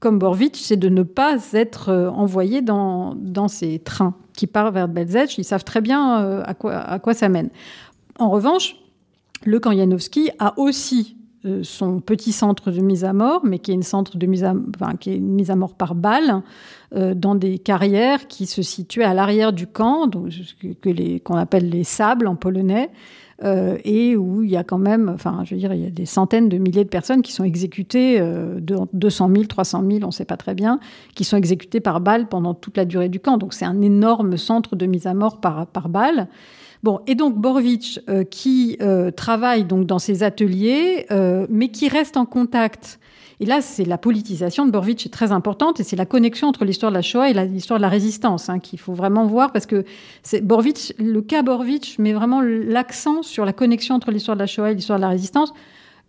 [0.00, 4.72] comme Borvitch, c'est de ne pas être euh, envoyés dans, dans ces trains qui partent
[4.72, 5.36] vers Belzec.
[5.36, 7.50] Ils savent très bien euh, à, quoi, à quoi ça mène.
[8.18, 8.76] En revanche,
[9.44, 11.16] le camp Janowski a aussi
[11.62, 14.54] son petit centre de mise à mort, mais qui est une centre de mise à,
[14.98, 16.42] qui est une mise à mort par balle,
[16.94, 20.30] euh, dans des carrières qui se situaient à l'arrière du camp, donc,
[20.82, 22.90] que les, qu'on appelle les sables en polonais,
[23.42, 25.90] euh, et où il y a quand même, enfin, je veux dire, il y a
[25.90, 30.06] des centaines de milliers de personnes qui sont exécutées, de 200 000, 300 000, on
[30.08, 30.78] ne sait pas très bien,
[31.14, 33.38] qui sont exécutées par balle pendant toute la durée du camp.
[33.38, 36.28] Donc c'est un énorme centre de mise à mort par, par balle.
[36.82, 41.88] Bon, et donc Borovitch, euh, qui euh, travaille donc dans ses ateliers, euh, mais qui
[41.88, 42.98] reste en contact.
[43.38, 46.64] Et là, c'est la politisation de Borovitch est très importante, et c'est la connexion entre
[46.64, 49.66] l'histoire de la Shoah et l'histoire de la résistance hein, qu'il faut vraiment voir, parce
[49.66, 49.84] que
[50.22, 54.46] c'est Borovitch, le cas Borovitch met vraiment l'accent sur la connexion entre l'histoire de la
[54.46, 55.52] Shoah et l'histoire de la résistance,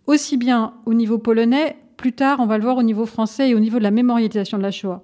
[0.06, 3.54] aussi bien au niveau polonais, plus tard, on va le voir au niveau français et
[3.54, 5.02] au niveau de la mémorialisation de la Shoah.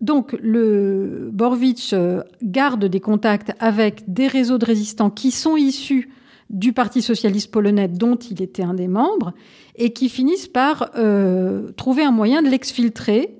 [0.00, 6.10] Donc, le Borvitch euh, garde des contacts avec des réseaux de résistants qui sont issus
[6.50, 9.32] du Parti socialiste polonais dont il était un des membres
[9.76, 13.34] et qui finissent par euh, trouver un moyen de l'exfiltrer.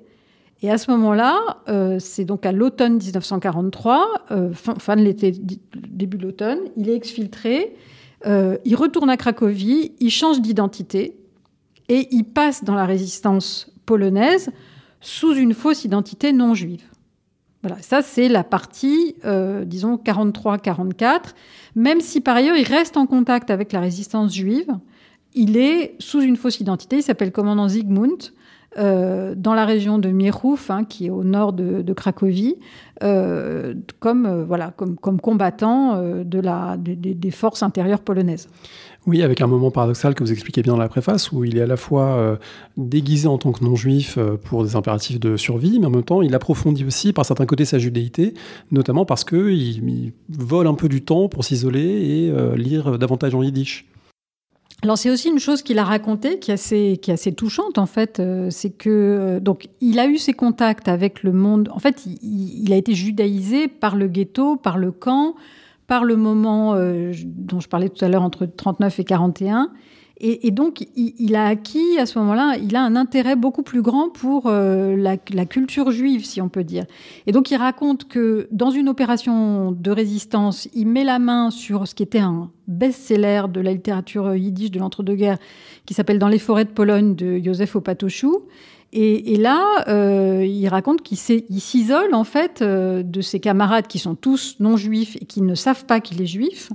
[0.61, 6.23] Et à ce moment-là, euh, c'est donc à l'automne 1943, fin, de l'été, début de
[6.23, 7.73] l'automne, il est exfiltré,
[8.25, 11.15] il retourne à Cracovie, il change d'identité
[11.87, 14.51] et il passe dans la résistance polonaise
[15.01, 16.83] sous une fausse identité non juive.
[17.61, 21.35] Voilà, ça c'est la partie, euh, disons, 43-44.
[21.75, 24.69] Même si par ailleurs il reste en contact avec la résistance juive,
[25.33, 28.31] il est sous une fausse identité, il s'appelle commandant Zygmunt,
[28.77, 32.55] euh, dans la région de Mierhouf, hein, qui est au nord de, Cracovie,
[33.03, 38.47] euh, comme, voilà, comme, comme combattant de la, des forces intérieures polonaises.
[39.09, 41.61] Oui, avec un moment paradoxal que vous expliquez bien dans la préface, où il est
[41.61, 42.37] à la fois
[42.77, 46.35] déguisé en tant que non-juif pour des impératifs de survie, mais en même temps, il
[46.35, 48.35] approfondit aussi par certains côtés sa judéité,
[48.71, 49.49] notamment parce qu'il
[49.89, 53.89] il vole un peu du temps pour s'isoler et lire davantage en yiddish.
[54.81, 58.47] Alors c'est aussi une chose qu'il a racontée qui est assez, touchante en fait, euh,
[58.49, 61.69] c'est que euh, donc il a eu ses contacts avec le monde.
[61.73, 65.35] En fait, il, a été judaïsé par le ghetto, par le camp,
[65.89, 69.71] par le moment euh, dont je parlais tout à l'heure entre 39 et 41.
[70.21, 74.09] Et, donc, il, a acquis à ce moment-là, il a un intérêt beaucoup plus grand
[74.09, 76.83] pour euh, la, culture juive, si on peut dire.
[77.25, 81.87] Et donc, il raconte que dans une opération de résistance, il met la main sur
[81.87, 85.37] ce qui était un best-seller de la littérature yiddish de l'entre-deux-guerres,
[85.85, 88.41] qui s'appelle Dans les forêts de Pologne de Józef Opatochou.
[88.91, 94.15] Et, là, euh, il raconte qu'il s'isole en fait euh, de ses camarades qui sont
[94.15, 96.71] tous non juifs et qui ne savent pas qu'il est juif,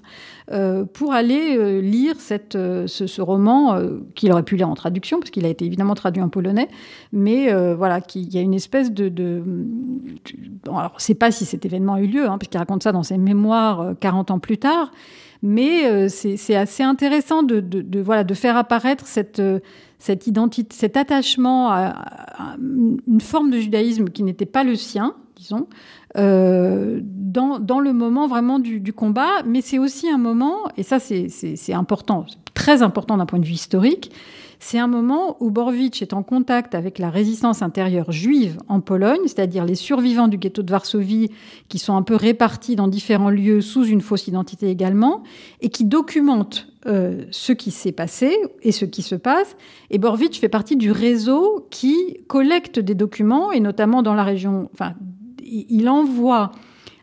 [0.52, 3.80] euh, pour aller lire cette, ce, roman
[4.14, 6.68] qu'il aurait pu lire en traduction parce qu'il a été évidemment traduit en polonais,
[7.12, 9.12] mais voilà, qu'il y a une espèce de,
[10.68, 12.92] alors, on ne sait pas si cet événement a eu lieu, hein, puisqu'il raconte ça
[12.92, 14.92] dans ses mémoires 40 ans plus tard.
[15.42, 19.42] Mais c'est assez intéressant de, voilà, de faire apparaître cette,
[19.98, 21.94] cette identité, cet attachement à,
[22.58, 25.66] une forme de judaïsme qui n'était pas le sien, disons,
[26.16, 29.42] euh, dans, dans, le moment vraiment du, du combat.
[29.46, 33.52] Mais c'est aussi un moment, et ça c'est important, très important d'un point de vue
[33.52, 34.10] historique,
[34.66, 39.20] c'est un moment où Borwicz est en contact avec la résistance intérieure juive en Pologne,
[39.24, 41.30] c'est-à-dire les survivants du ghetto de Varsovie
[41.68, 45.22] qui sont un peu répartis dans différents lieux sous une fausse identité également,
[45.60, 49.56] et qui documentent euh, ce qui s'est passé et ce qui se passe.
[49.90, 54.68] Et Borwicz fait partie du réseau qui collecte des documents, et notamment dans la région,
[54.72, 54.94] enfin,
[55.42, 56.52] il envoie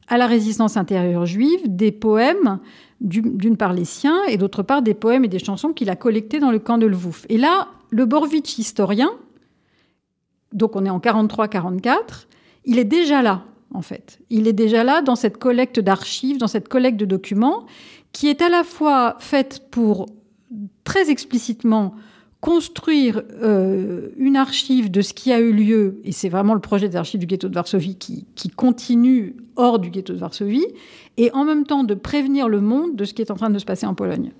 [0.07, 2.59] à la résistance intérieure juive des poèmes
[2.99, 6.39] d'une part les siens et d'autre part des poèmes et des chansons qu'il a collectés
[6.39, 7.25] dans le camp de Lvouf.
[7.29, 9.09] Et là, le Borvitch historien,
[10.53, 12.27] donc on est en 43-44,
[12.65, 14.19] il est déjà là, en fait.
[14.29, 17.65] Il est déjà là dans cette collecte d'archives, dans cette collecte de documents,
[18.11, 20.07] qui est à la fois faite pour
[20.83, 21.95] très explicitement
[22.41, 26.89] construire euh, une archive de ce qui a eu lieu, et c'est vraiment le projet
[26.89, 30.65] des archives du ghetto de Varsovie qui, qui, continue hors du ghetto de Varsovie,
[31.17, 33.59] et en même temps de prévenir le monde de ce qui est en train de
[33.59, 34.31] se passer en Pologne.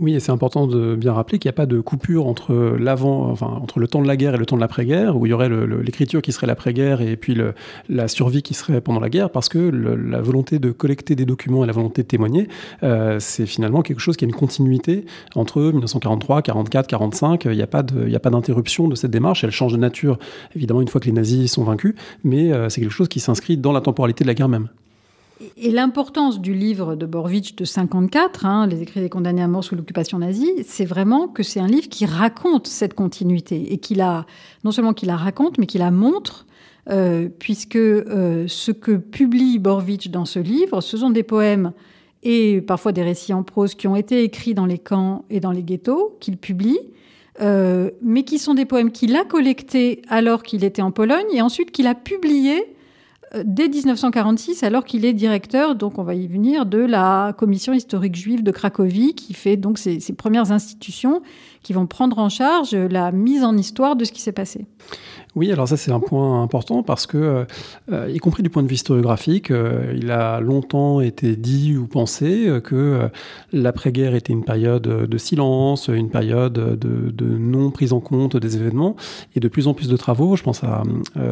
[0.00, 3.30] Oui, et c'est important de bien rappeler qu'il n'y a pas de coupure entre l'avant,
[3.30, 5.32] enfin entre le temps de la guerre et le temps de l'après-guerre, où il y
[5.32, 7.38] aurait l'écriture qui serait l'après-guerre et puis
[7.88, 11.62] la survie qui serait pendant la guerre, parce que la volonté de collecter des documents
[11.62, 12.48] et la volonté de témoigner,
[12.82, 15.04] euh, c'est finalement quelque chose qui a une continuité
[15.36, 17.44] entre 1943, 44, 45.
[17.44, 19.44] Il n'y a pas d'interruption de, cette démarche.
[19.44, 20.18] Elle change de nature,
[20.56, 23.56] évidemment, une fois que les nazis sont vaincus, mais euh, c'est quelque chose qui s'inscrit
[23.56, 24.68] dans la temporalité de la guerre même.
[25.56, 29.64] Et l'importance du livre de Borwitch de 54, hein, Les écrits des condamnés à mort
[29.64, 33.94] sous l'occupation nazie, c'est vraiment que c'est un livre qui raconte cette continuité et qui
[33.94, 34.26] la,
[34.64, 36.46] non seulement qui la raconte, mais qui la montre,
[36.90, 41.72] euh, puisque euh, ce que publie Borwitch dans ce livre, ce sont des poèmes
[42.22, 45.50] et parfois des récits en prose qui ont été écrits dans les camps et dans
[45.50, 46.78] les ghettos, qu'il publie,
[47.40, 51.42] euh, mais qui sont des poèmes qu'il a collectés alors qu'il était en Pologne et
[51.42, 52.73] ensuite qu'il a publiés
[53.44, 58.14] dès 1946, alors qu'il est directeur, donc on va y venir, de la commission historique
[58.14, 61.22] juive de Cracovie, qui fait donc ces, ces premières institutions
[61.62, 64.66] qui vont prendre en charge la mise en histoire de ce qui s'est passé.
[65.36, 67.46] Oui, alors ça c'est un point important parce que,
[67.90, 71.86] euh, y compris du point de vue historiographique, euh, il a longtemps été dit ou
[71.86, 73.08] pensé que euh,
[73.52, 78.94] l'après-guerre était une période de silence, une période de, non prise en compte des événements,
[79.34, 80.82] et de plus en plus de travaux, je pense à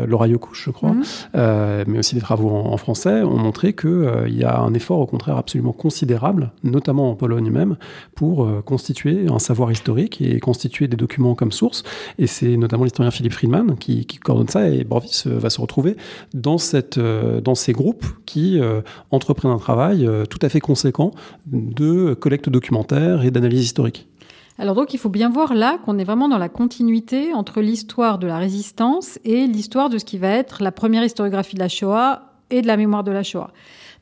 [0.06, 1.84] Laura Yokouch, je crois, mhm.
[1.86, 5.36] mais aussi des travaux en, français, ont montré qu'il y a un effort au contraire
[5.36, 7.76] absolument considérable, notamment en Pologne même,
[8.14, 11.82] pour constituer un savoir historique et constituer des documents comme source,
[12.18, 15.96] et c'est notamment l'historien Philippe Friedman qui qui, coordonne ça et Borvis va se retrouver
[16.34, 20.60] dans, cette, euh, dans ces groupes qui euh, entreprennent un travail euh, tout à fait
[20.60, 21.12] conséquent
[21.46, 24.08] de collecte documentaire et d'analyse historique.
[24.58, 28.18] Alors donc il faut bien voir là qu'on est vraiment dans la continuité entre l'histoire
[28.18, 31.68] de la résistance et l'histoire de ce qui va être la première historiographie de la
[31.68, 33.50] Shoah et de la mémoire de la Shoah.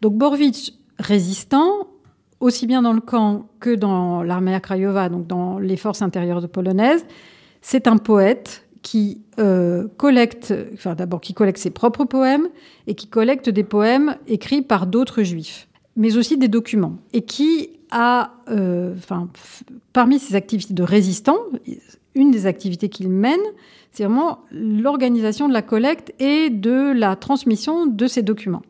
[0.00, 1.86] Donc Borwicz, résistant,
[2.40, 6.46] aussi bien dans le camp que dans l'armée à Krajowa, donc dans les forces intérieures
[6.48, 7.04] polonaises,
[7.60, 12.48] c'est un poète qui euh, collecte, enfin d'abord qui collecte ses propres poèmes
[12.86, 17.70] et qui collecte des poèmes écrits par d'autres juifs, mais aussi des documents, et qui
[17.90, 18.94] a, euh,
[19.92, 21.38] parmi ses activités de résistant,
[22.14, 23.40] une des activités qu'il mène,
[23.92, 28.62] c'est vraiment l'organisation de la collecte et de la transmission de ces documents.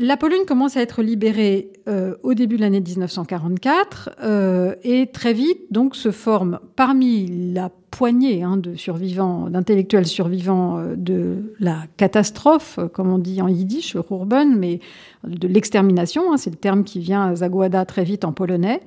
[0.00, 5.32] La Pologne commence à être libérée euh, au début de l'année 1944 euh, et très
[5.32, 7.68] vite donc se forme parmi la
[7.98, 13.94] poignée hein, de survivants, d'intellectuels survivants euh, de la catastrophe, comme on dit en yiddish,
[13.94, 14.78] Urban, mais
[15.26, 18.80] de l'extermination, hein, c'est le terme qui vient à Zagłada très vite en polonais,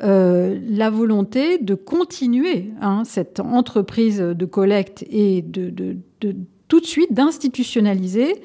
[0.00, 5.96] la volonté de continuer hein, cette entreprise de collecte et de,
[6.68, 8.36] tout de suite d'institutionnaliser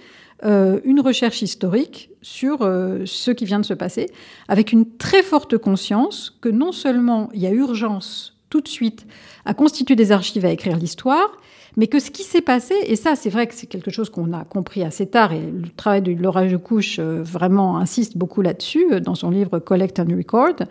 [0.45, 4.09] euh, une recherche historique sur euh, ce qui vient de se passer,
[4.47, 9.07] avec une très forte conscience que non seulement il y a urgence tout de suite
[9.45, 11.31] à constituer des archives, à écrire l'histoire,
[11.75, 14.31] mais que ce qui s'est passé, et ça c'est vrai que c'est quelque chose qu'on
[14.31, 19.01] a compris assez tard, et le travail de Laura Couche euh, vraiment insiste beaucoup là-dessus
[19.01, 20.67] dans son livre Collect and Record,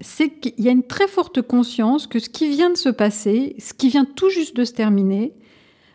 [0.00, 3.54] c'est qu'il y a une très forte conscience que ce qui vient de se passer,
[3.60, 5.34] ce qui vient tout juste de se terminer,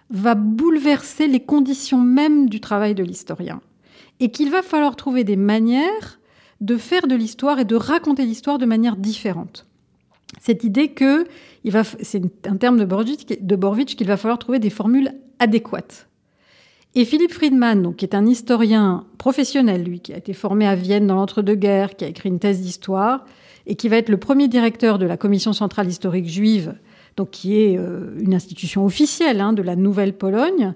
[0.10, 3.60] va bouleverser les conditions mêmes du travail de l'historien.
[4.22, 6.20] Et qu'il va falloir trouver des manières
[6.62, 9.66] de faire de l'histoire et de raconter l'histoire de manière différente.
[10.39, 11.26] Cette idée que,
[12.02, 16.08] c'est un terme de Borwitch, qu'il va falloir trouver des formules adéquates.
[16.94, 20.76] Et Philippe Friedman, donc, qui est un historien professionnel, lui, qui a été formé à
[20.76, 23.26] Vienne dans l'entre-deux-guerres, qui a écrit une thèse d'histoire,
[23.65, 26.76] et qui va être le premier directeur de la Commission centrale historique juive
[27.17, 30.74] donc qui est euh, une institution officielle hein, de la Nouvelle-Pologne,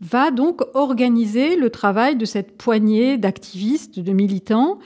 [0.00, 4.78] va donc organiser le travail de cette poignée d'activistes, de militants,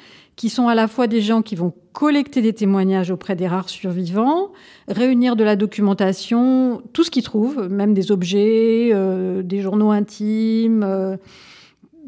[0.42, 3.68] qui sont à la fois des gens qui vont collecter des témoignages auprès des rares
[3.68, 4.50] survivants,
[4.88, 10.82] réunir de la documentation, tout ce qu'ils trouvent, même des objets, euh, des journaux intimes,
[10.82, 11.16] euh,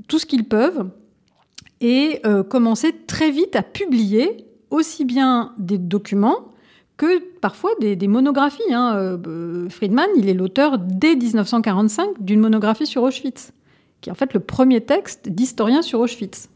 [0.08, 0.90] tout ce qu'ils peuvent,
[1.80, 6.48] et commencer très vite à publier aussi bien des documents
[6.96, 8.62] que parfois des, monographies.
[8.72, 8.96] Hein.
[8.96, 13.52] Euh, Friedman, il est l'auteur dès 1945 d'une monographie sur Auschwitz,
[14.00, 16.48] qui est en fait le premier texte d'historien sur Auschwitz.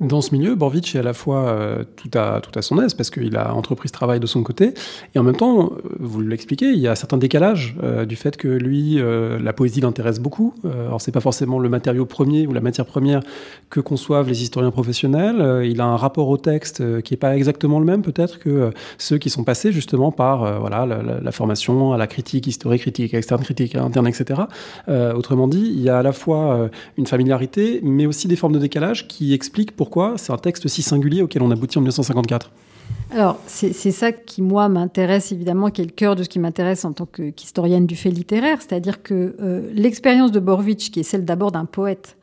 [0.00, 2.94] Dans ce milieu, Borvitch est à la fois euh, tout, à, tout à son aise
[2.94, 4.74] parce qu'il a entrepris ce travail de son côté,
[5.14, 8.36] et en même temps, euh, vous l'expliquez, il y a certains décalages euh, du fait
[8.36, 9.00] que lui,
[9.40, 10.54] la poésie l'intéresse beaucoup.
[10.64, 13.20] alors c'est pas forcément le matériau premier ou la matière première
[13.70, 15.64] que conçoivent les historiens professionnels.
[15.64, 19.18] il a un rapport au texte qui est pas exactement le même peut-être que ceux
[19.18, 23.74] qui sont passés justement par voilà la, formation à la critique historique, critique externe, critique
[23.74, 24.42] interne, etc.
[24.88, 28.58] autrement dit, il y a à la fois une familiarité, mais aussi des formes de
[28.58, 32.50] décalage qui expliquent pourquoi c'est un texte si singulier auquel on aboutit en 1954
[33.10, 36.84] alors, c'est ça qui, moi, m'intéresse évidemment, qui est le cœur de ce qui m'intéresse
[36.84, 41.24] en tant qu'historienne du fait littéraire, c'est-à-dire que euh, l'expérience de Borwitch, qui est celle
[41.24, 42.16] d'abord d'un poète,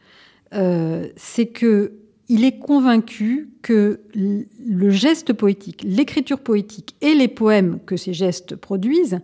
[0.53, 1.93] euh, c'est que
[2.27, 8.55] il est convaincu que le geste poétique, l'écriture poétique et les poèmes que ces gestes
[8.55, 9.19] produisent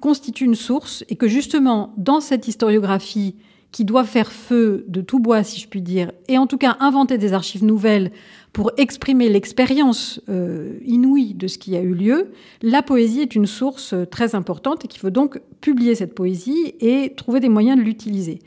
[0.00, 3.36] constituent une source et que justement, dans cette historiographie
[3.70, 6.76] qui doit faire feu de tout bois, si je puis dire, et en tout cas
[6.80, 8.10] inventer des archives nouvelles
[8.52, 13.46] pour exprimer l'expérience euh, inouïe de ce qui a eu lieu, la poésie est une
[13.46, 17.78] source euh, très importante et qu'il faut donc publier cette poésie et trouver des moyens
[17.78, 18.38] de l'utiliser.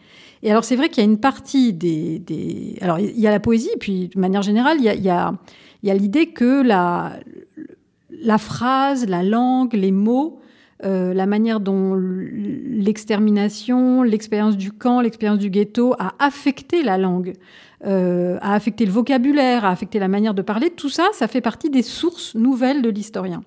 [0.41, 3.39] Et alors c'est vrai qu'il y a une partie des, Alors il y a la
[3.39, 5.33] poésie, puis de manière générale, il y a,
[5.83, 10.40] l'idée que la phrase, la langue, les mots
[10.83, 17.33] euh, la manière dont l'extermination, l'expérience du camp, l'expérience du ghetto a affecté la langue,
[17.85, 21.41] euh, a affecté le vocabulaire, a affecté la manière de parler, tout ça, ça fait
[21.41, 23.43] partie des sources nouvelles de l'historien.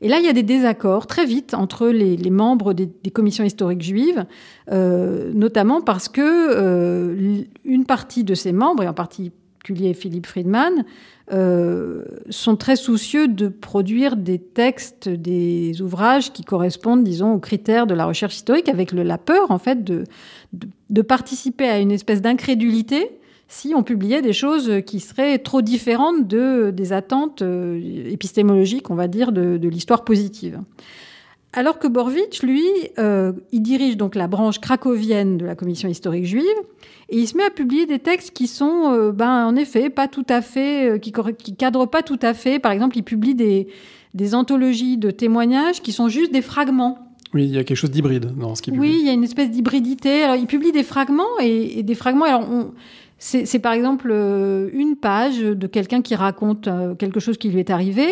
[0.00, 3.82] Et là, il y a des désaccords très vite entre les, membres des, commissions historiques
[3.82, 4.26] juives,
[4.70, 10.84] euh, notamment parce que une partie de ces membres, et en particulier Philippe Friedman,
[11.32, 17.86] euh, sont très soucieux de produire des textes, des ouvrages qui correspondent, disons, aux critères
[17.86, 20.04] de la recherche historique, avec la peur, en fait, de,
[20.90, 26.28] de, participer à une espèce d'incrédulité si on publiait des choses qui seraient trop différentes
[26.28, 27.80] de, des attentes euh,
[28.10, 30.60] épistémologiques, on va dire, de l'histoire positive.
[31.56, 32.66] Alors que Borwitch, lui,
[32.98, 36.44] euh, il dirige donc la branche cracovienne de la commission historique juive,
[37.08, 40.08] et il se met à publier des textes qui sont, euh, ben, en effet, pas
[40.08, 42.58] tout à fait, euh, qui, qui cadrent pas tout à fait.
[42.58, 43.68] Par exemple, il publie des,
[44.14, 46.98] des anthologies de témoignages qui sont juste des fragments.
[47.34, 48.88] Oui, il y a quelque chose d'hybride dans ce qu'il publie.
[48.88, 50.24] Oui, il y a une espèce d'hybridité.
[50.24, 52.24] Alors, il publie des fragments et, des fragments.
[52.24, 52.48] Alors,
[53.26, 57.58] C'est par exemple euh, une page de quelqu'un qui raconte euh, quelque chose qui lui
[57.58, 58.06] est arrivé,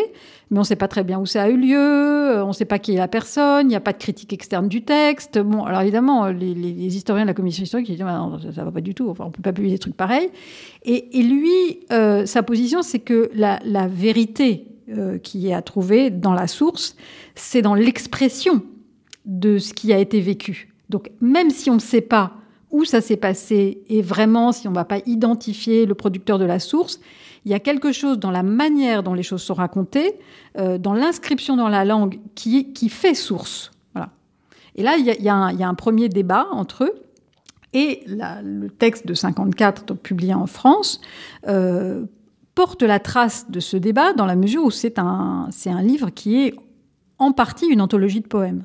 [0.50, 2.52] mais on ne sait pas très bien où ça a eu lieu, euh, on ne
[2.54, 5.38] sait pas qui est la personne, il n'y a pas de critique externe du texte.
[5.38, 6.46] Bon, alors évidemment, les,
[6.96, 9.26] historiens de la commission historique ils disent bah ça ne va pas du tout, on
[9.26, 10.30] ne peut pas publier des trucs pareils.
[10.86, 11.80] Et, lui,
[12.24, 14.66] sa position, c'est que la vérité
[15.22, 16.96] qui est à trouver dans la source,
[17.34, 18.62] c'est dans l'expression
[19.26, 20.72] de ce qui a été vécu.
[20.88, 22.32] Donc même si on ne sait pas
[22.72, 26.44] où ça s'est passé et vraiment si on ne va pas identifier le producteur de
[26.44, 27.00] la source,
[27.44, 30.14] il y a quelque chose dans la manière dont les choses sont racontées,
[30.58, 33.70] euh, dans l'inscription dans la langue qui, fait source.
[34.74, 36.94] Et là, il y, a, un, premier débat entre eux.
[37.74, 41.02] Et le texte de 54, donc publié en France,
[41.46, 42.06] euh,
[42.54, 45.50] porte la trace de ce débat dans la mesure où c'est un
[45.82, 46.54] livre qui est
[47.18, 48.64] en partie une anthologie de poèmes.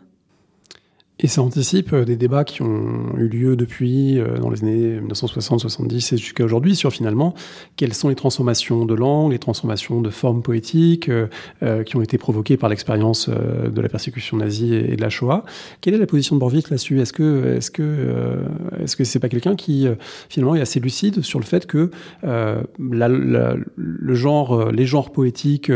[1.20, 4.99] Et ça anticipe euh, des débats qui ont eu lieu depuis, euh, dans les années
[4.99, 7.34] 1960-70 et jusqu'à aujourd'hui, sur finalement
[7.76, 12.20] quelles sont les transformations de langue, les transformations de formes poétiques euh, qui ont été
[12.20, 15.43] provoquées par l'expérience de la persécution nazie et, de la Shoah.
[15.82, 17.01] Quelle est la position de Borvik là-dessus?
[17.01, 18.43] Est-ce que est-ce que
[18.80, 19.88] est-ce que c'est pas quelqu'un qui
[20.30, 21.91] finalement est assez lucide sur le fait que
[22.24, 25.72] le genre, les genres poétiques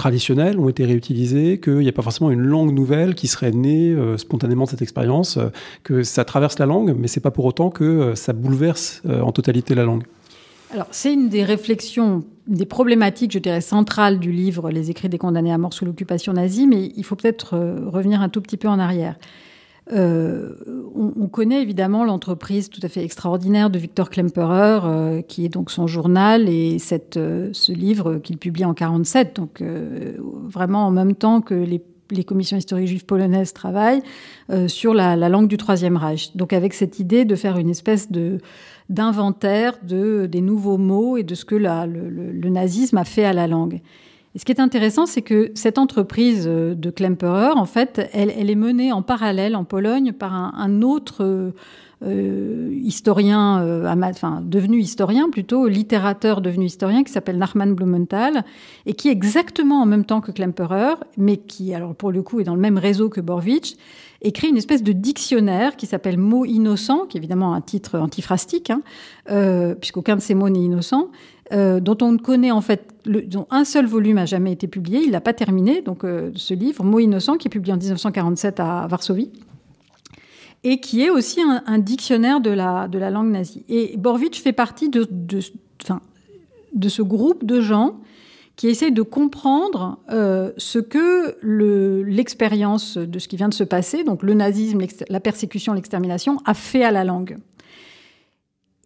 [0.00, 3.92] traditionnels ont été réutilisés, qu'il n'y a pas forcément une langue nouvelle qui serait née
[3.92, 5.50] euh, spontanément de cette expérience, euh,
[5.84, 9.30] que ça traverse la langue, mais c'est pas pour autant que euh, ça bouleverse en
[9.30, 10.04] totalité la langue.
[10.72, 15.18] Alors, c'est une des réflexions, des problématiques, je dirais, centrales du livre Les écrits des
[15.18, 18.68] condamnés à mort sous l'occupation nazie, mais il faut peut-être revenir un tout petit peu
[18.68, 19.16] en arrière.
[19.92, 20.54] Euh,
[20.94, 25.70] on, connaît évidemment l'entreprise tout à fait extraordinaire de Victor Klemperer, euh, qui est donc
[25.70, 29.62] son journal et cette, euh, ce livre qu'il publie en 47, donc
[30.46, 31.82] vraiment en même temps que les,
[32.24, 34.02] commissions historiques juives polonaises travaillent
[34.66, 36.36] sur la, langue du Troisième Reich.
[36.36, 38.38] Donc avec cette idée de faire une espèce de
[38.88, 43.32] d'inventaire de, des nouveaux mots et de ce que la, le nazisme a fait à
[43.32, 43.80] la langue.
[44.34, 48.50] Et ce qui est intéressant, c'est que cette entreprise euh, de Klemperer, en fait, elle,
[48.50, 51.52] est menée en parallèle en Pologne par un, autre
[52.06, 58.44] euh, historien, euh, enfin devenu historien plutôt, littérateur devenu historien, qui s'appelle Nachman Blumenthal,
[58.86, 62.44] et qui exactement en même temps que Klemperer, mais qui, alors pour le coup, est
[62.44, 63.74] dans le même réseau que Borwitsch,
[64.22, 68.70] écrit une espèce de dictionnaire qui s'appelle Mots innocents, qui est évidemment un titre antiphrastique,
[68.70, 68.82] hein,
[69.80, 71.08] puisqu'aucun de ces mots n'est innocent,
[71.52, 75.00] euh, dont on ne connaît en fait, dont un seul volume a jamais été publié,
[75.04, 78.60] il l'a pas terminé, donc euh, ce livre, Mots innocents, qui est publié en 1947
[78.60, 79.30] à Varsovie,
[80.62, 83.64] et qui est aussi un, dictionnaire de la, de la langue nazie.
[83.68, 85.40] Et Borwitsch fait partie de, de,
[86.74, 87.96] de ce groupe de gens
[88.60, 91.38] qui essayent de comprendre euh, ce que
[92.04, 96.52] l'expérience de ce qui vient de se passer, donc le nazisme, la persécution, l'extermination, a
[96.52, 97.38] fait à la langue.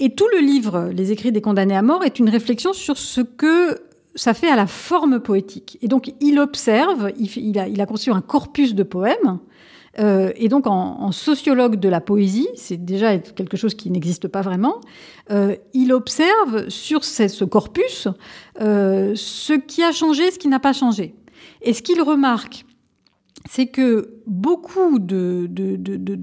[0.00, 3.20] Et tout le livre, Les écrits des condamnés à mort, est une réflexion sur ce
[3.20, 3.78] que
[4.14, 5.78] ça fait à la forme poétique.
[5.82, 9.38] Et donc, il observe, il, a, conçu un corpus de poèmes.
[10.00, 14.40] Euh, et donc, en, sociologue de la poésie, c'est déjà quelque chose qui n'existe pas
[14.40, 14.80] vraiment,
[15.30, 18.08] euh, il observe sur ce, corpus
[18.60, 21.14] euh, ce qui a changé, ce qui n'a pas changé.
[21.62, 22.64] Et ce qu'il remarque,
[23.48, 25.48] c'est que beaucoup de,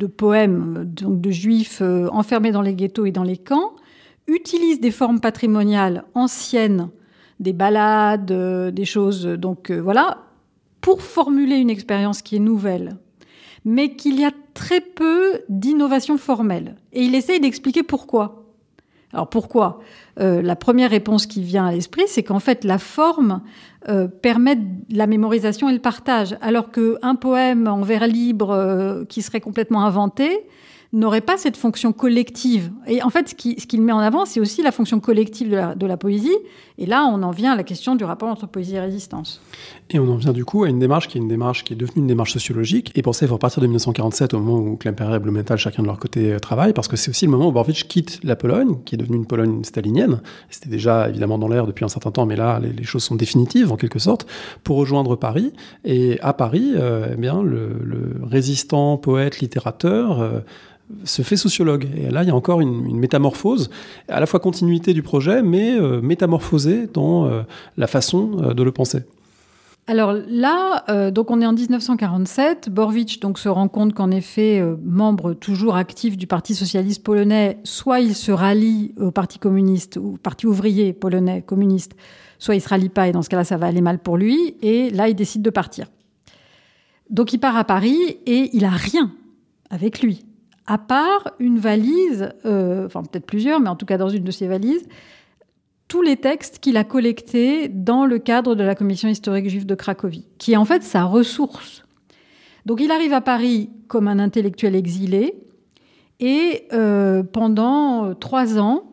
[0.08, 3.74] poèmes donc de juifs euh, enfermés dans les ghettos et dans les camps
[4.28, 6.90] utilisent des formes patrimoniales anciennes,
[7.40, 10.20] des ballades, euh, des choses, donc euh, voilà,
[10.80, 12.98] pour formuler une expérience qui est nouvelle,
[13.66, 16.76] mais qu'il y a très peu d'innovation formelle.
[16.92, 18.46] Et il essaye d'expliquer pourquoi.
[19.14, 19.82] Alors pourquoi?
[20.18, 23.42] La première réponse qui vient à l'esprit, c'est qu'en fait la forme
[23.90, 24.60] euh, permettent
[24.90, 29.84] la mémorisation et le partage, alors qu'un poème en vers libre euh, qui serait complètement
[29.84, 30.46] inventé
[30.94, 32.72] n'aurait pas cette fonction collective.
[32.86, 35.98] Et en fait, ce qu'il met en avant, c'est aussi la fonction collective de la,
[35.98, 36.36] poésie.
[36.78, 39.42] Et là, on en vient à la question du rapport entre poésie et résistance.
[39.90, 41.76] Et on en vient du coup à une démarche qui est une démarche qui est
[41.78, 42.92] devenue une démarche sociologique.
[42.96, 45.82] Et pour ça, il faut partir de 1947, au moment où Klemperer et Blumenthal, chacun
[45.82, 48.36] de leur côté, euh, travaillent, parce que c'est aussi le moment où Borwicz quitte la
[48.36, 50.22] Pologne, qui est devenue une Pologne stalinienne.
[50.50, 53.72] C'était déjà évidemment dans l'air depuis un certain temps, mais là, les, choses sont définitives
[53.72, 54.26] en quelque sorte,
[54.64, 55.54] pour rejoindre Paris.
[55.86, 57.72] Et à Paris, euh, eh bien, le,
[58.24, 60.40] résistant, poète, littérateur, euh,
[61.04, 61.88] se fait sociologue.
[61.96, 63.70] Et là, il y a encore une, métamorphose,
[64.08, 67.42] à la fois continuité du projet, mais euh, métamorphosée dans euh,
[67.78, 69.04] la façon euh, de le penser.
[69.88, 72.70] Alors là, donc on est en 1947.
[72.70, 78.00] Borwicz donc se rend compte qu'en effet, membre toujours actif du Parti socialiste polonais, soit
[78.00, 81.94] il se rallie au Parti communiste ou au Parti ouvrier polonais communiste,
[82.38, 84.56] soit il se rallie pas et dans ce cas-là, ça va aller mal pour lui.
[84.62, 85.88] Et là, il décide de partir.
[87.10, 89.12] Donc il part à Paris et il a rien
[89.72, 90.24] avec lui
[90.68, 94.32] à part une valise, euh, enfin peut-être plusieurs, mais en tout cas dans une de
[94.32, 94.88] ces valises,
[95.88, 99.76] tous les textes qu'il a collectés dans le cadre de la Commission historique juive de
[99.76, 101.84] Cracovie, qui est en fait sa ressource.
[102.66, 105.36] Donc il arrive à Paris comme un intellectuel exilé,
[106.20, 108.92] et euh, pendant trois ans,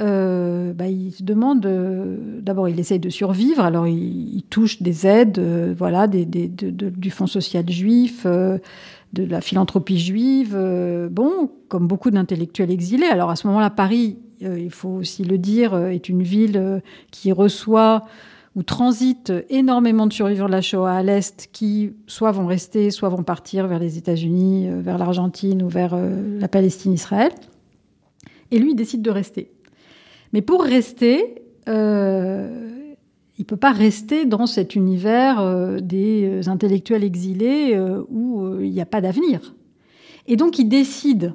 [0.00, 1.64] euh, bah, il se demande.
[1.66, 3.64] Euh, d'abord, il essaye de survivre.
[3.64, 8.26] Alors, il, touche des aides, euh, voilà, du Fonds social juif,
[9.14, 10.56] de la philanthropie juive.
[11.10, 13.06] bon, comme beaucoup d'intellectuels exilés.
[13.06, 18.04] Alors, à ce moment-là, Paris, il faut aussi le dire, est une ville qui reçoit
[18.56, 23.08] ou transite énormément de survivants de la Shoah à l'Est qui soit vont rester, soit
[23.08, 27.32] vont partir vers les États-Unis, vers l'Argentine ou vers la Palestine-Israël.
[28.50, 29.50] Et lui, il décide de rester.
[30.32, 32.83] Mais pour rester, euh,
[33.38, 38.70] il ne peut pas rester dans cet univers euh, des intellectuels exilés euh, où il
[38.70, 39.54] n'y a pas d'avenir.
[40.26, 41.34] Et donc il décide,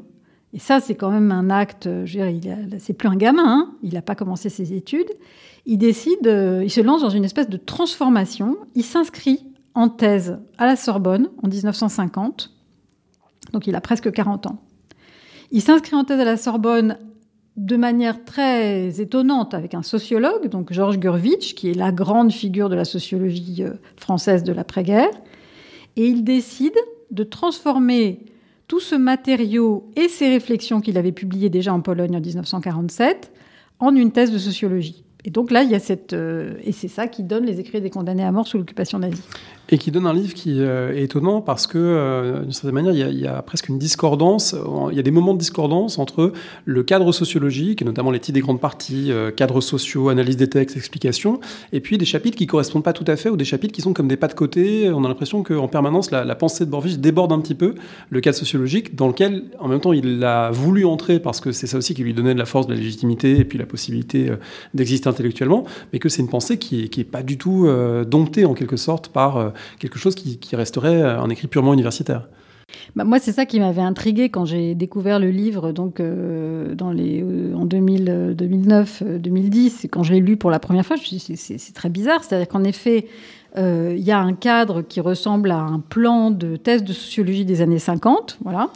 [0.53, 1.87] et ça c'est quand même un acte,
[2.79, 5.11] c'est plus un gamin, hein, il n'a pas commencé ses études,
[5.65, 6.25] il décide,
[6.63, 9.45] il se lance dans une espèce de transformation, il s'inscrit
[9.75, 12.51] en thèse à la Sorbonne en 1950,
[13.53, 14.61] donc il a presque 40 ans.
[15.51, 16.97] Il s'inscrit en thèse à la Sorbonne
[17.60, 22.70] de manière très étonnante avec un sociologue, donc Georges Gurvitch, qui est la grande figure
[22.70, 25.12] de la sociologie euh, française de l'après-guerre.
[25.97, 26.78] Et il décide
[27.12, 28.20] de transformer
[28.70, 33.34] tout ce matériau et ces réflexions qu'il avait publiées déjà en Pologne en 1947
[33.80, 35.03] en une thèse de sociologie.
[35.26, 36.14] Et donc là, il y a cette.
[36.14, 39.22] Euh, et c'est ça qui donne les écrits des condamnés à mort sous l'occupation nazie.
[39.72, 42.93] Et qui donne un livre qui euh, est étonnant parce que, euh, d'une certaine manière,
[42.93, 44.55] il y, a, presque une discordance.
[44.91, 46.34] Il y a des moments de discordance entre
[46.65, 50.76] le cadre sociologique, et notamment les titres des grandes parties, cadres sociaux, analyse des textes,
[50.76, 51.39] explications,
[51.72, 53.93] et puis des chapitres qui correspondent pas tout à fait, ou des chapitres qui sont
[53.93, 54.89] comme des pas de côté.
[54.89, 57.76] On a l'impression qu'en permanence, la, pensée de Borvich déborde un petit peu
[58.09, 61.67] le cadre sociologique, dans lequel, en même temps, il a voulu entrer parce que c'est
[61.67, 64.32] ça aussi qui lui donnait de la force, de la légitimité, et puis la possibilité
[64.74, 65.63] d'exister intellectuellement,
[65.93, 69.09] mais que c'est une pensée qui n'est pas du tout euh, domptée en quelque sorte
[69.09, 69.49] par euh,
[69.80, 72.28] quelque chose qui, resterait euh, un écrit purement universitaire.
[72.95, 77.26] Bah moi, c'est ça qui m'avait intrigué quand j'ai découvert le livre donc, dans les,
[77.55, 80.95] en 2000, 2009, 2010, quand je l'ai lu pour la première fois.
[80.95, 82.24] Je me suis dit, c'est très bizarre.
[82.24, 83.07] C'est-à-dire qu'en effet,
[83.57, 87.62] il y a un cadre qui ressemble à un plan de thèse de sociologie des
[87.62, 88.38] années 50.
[88.43, 88.70] Voilà.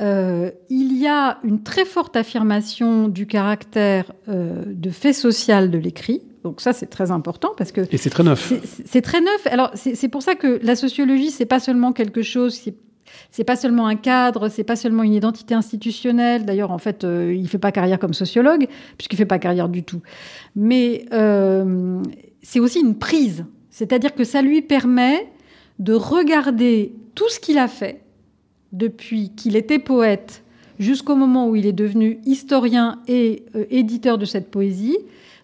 [0.00, 5.78] Euh, il y a une très forte affirmation du caractère euh, de fait social de
[5.78, 6.22] l'écrit.
[6.46, 7.80] Donc ça, c'est très important parce que...
[7.90, 8.52] Et c'est très neuf.
[8.84, 9.48] C'est très neuf.
[9.48, 12.60] Alors, c'est pour ça que la sociologie, c'est pas seulement quelque chose...
[13.32, 16.44] C'est pas seulement un cadre, c'est pas seulement une identité institutionnelle.
[16.44, 19.82] D'ailleurs, en fait, euh, il fait pas carrière comme sociologue, puisqu'il fait pas carrière du
[19.82, 20.02] tout.
[20.54, 21.04] Mais
[22.42, 23.44] c'est aussi une prise.
[23.70, 25.26] C'est-à-dire que ça lui permet
[25.80, 28.02] de regarder tout ce qu'il a fait,
[28.70, 30.44] depuis qu'il était poète
[30.78, 34.96] jusqu'au moment où il est devenu historien et euh, éditeur de cette poésie,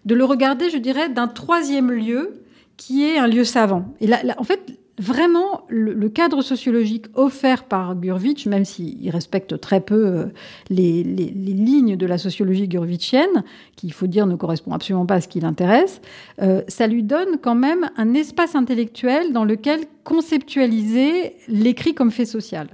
[0.05, 2.43] de le regarder, je dirais, d'un troisième lieu
[2.77, 3.93] qui est un lieu savant.
[3.99, 9.81] Et là, en fait, vraiment, le, cadre sociologique offert par Gurvitch, même s'il respecte très
[9.81, 10.25] peu euh,
[10.69, 13.43] les, lignes de la sociologie gurvitchienne,
[13.75, 16.01] qui, il faut dire, ne correspond absolument pas à ce qui l'intéresse,
[16.41, 22.25] euh, ça lui donne quand même un espace intellectuel dans lequel conceptualiser l'écrit comme fait
[22.25, 22.67] social.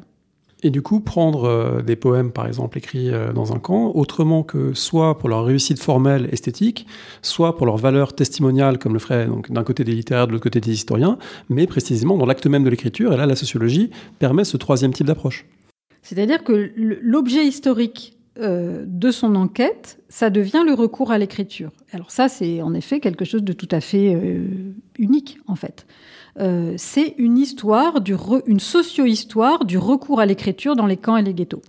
[0.62, 4.43] Et du coup, prendre euh, des poèmes, par exemple, écrits euh, dans un camp, autrement
[4.43, 6.86] que soit pour leur réussite formelle, esthétique,
[7.22, 10.60] soit pour leur valeur testimoniale, comme le ferait d'un côté des littéraires, de l'autre côté
[10.60, 13.14] des historiens, mais précisément dans l'acte même de l'écriture.
[13.14, 13.89] Et là, la sociologie
[14.20, 15.45] permet ce troisième type d'approche.
[16.01, 21.72] C'est-à-dire que l'objet historique euh, de son enquête, ça devient le recours à l'écriture.
[21.93, 24.18] Alors ça, c'est en effet quelque chose de tout à fait
[24.97, 25.86] unique, en fait.
[26.39, 28.15] Euh, c'est une histoire, du
[28.45, 31.61] une socio-histoire du recours à l'écriture dans les camps et les ghettos.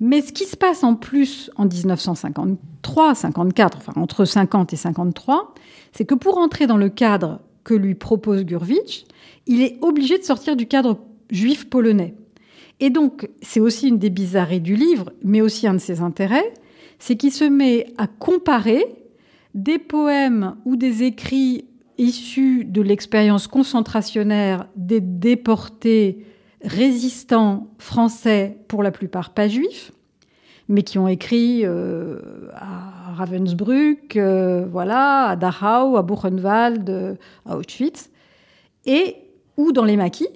[0.00, 5.54] Mais ce qui se passe en plus en 1953, 54, enfin entre 50 et 53,
[5.92, 9.06] c'est que pour entrer dans le cadre que lui propose Gurvitch,
[9.46, 10.98] il est obligé de sortir du cadre
[11.30, 12.14] juif polonais.
[12.78, 16.52] Et donc, c'est aussi une des bizarreries du livre, mais aussi un de ses intérêts,
[16.98, 18.84] c'est qu'il se met à comparer
[19.54, 21.64] des poèmes ou des écrits
[21.98, 26.26] issus de l'expérience concentrationnaire des déportés
[26.62, 29.92] résistants français, pour la plupart pas juifs,
[30.68, 32.18] mais qui ont écrit euh,
[32.54, 38.10] à Ravensbrück, euh, voilà, à Dachau, à Buchenwald, à Auschwitz,
[38.84, 39.16] et
[39.56, 40.28] ou dans les maquis,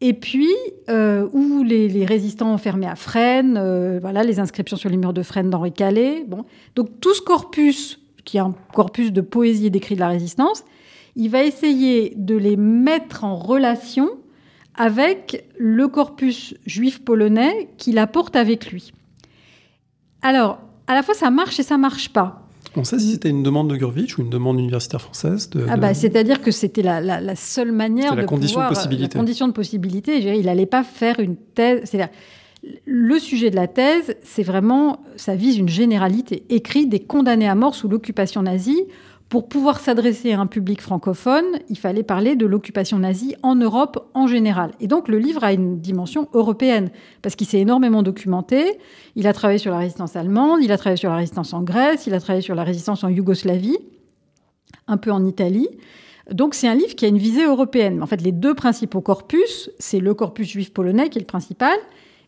[0.00, 0.54] et puis
[0.88, 5.50] euh, où les, résistants enfermés à Fresnes, voilà, les inscriptions sur les murs de Fresnes
[5.50, 6.24] d'Henri Calais.
[6.26, 6.44] Bon.
[6.74, 8.00] Donc tout ce corpus
[8.30, 10.62] qui est un corpus de poésie et d'écrits de la résistance,
[11.16, 14.08] il va essayer de les mettre en relation
[14.76, 18.92] avec le corpus juif polonais qu'il apporte avec lui.
[20.22, 22.46] Alors, à la fois ça marche et ça marche pas.
[22.76, 25.92] On sait si c'était une demande de Gurvitch ou une demande universitaire française ah bah,
[25.92, 29.14] C'est-à-dire que c'était la, seule manière la de condition pouvoir, de possibilité.
[29.14, 30.18] La condition de possibilité.
[30.38, 31.90] Il n'allait pas faire une thèse.
[32.84, 36.44] Le sujet de la thèse, c'est vraiment, ça vise une généralité.
[36.50, 38.84] Écrit des condamnés à mort sous l'occupation nazie
[39.30, 44.10] pour pouvoir s'adresser à un public francophone, il fallait parler de l'occupation nazie en Europe
[44.12, 44.72] en général.
[44.80, 46.90] Et donc le livre a une dimension européenne,
[47.22, 48.78] parce qu'il s'est énormément documenté.
[49.14, 52.08] Il a travaillé sur la résistance allemande, il a travaillé sur la résistance en Grèce,
[52.08, 53.78] il a travaillé sur la résistance en Yougoslavie,
[54.88, 55.68] un peu en Italie.
[56.32, 58.02] Donc c'est un livre qui a une visée européenne.
[58.02, 61.78] En fait, les deux principaux corpus, c'est le corpus juif polonais qui est le principal,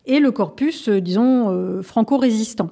[0.05, 2.69] et le corpus, euh, disons, euh, franco-résistant.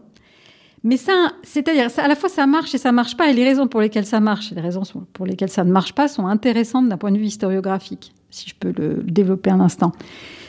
[0.83, 3.67] Mais ça, c'est-à-dire, à la fois ça marche et ça marche pas, et les raisons
[3.67, 4.81] pour lesquelles ça marche et les raisons
[5.13, 8.55] pour lesquelles ça ne marche pas sont intéressantes d'un point de vue historiographique, si je
[8.55, 9.91] peux le développer un instant.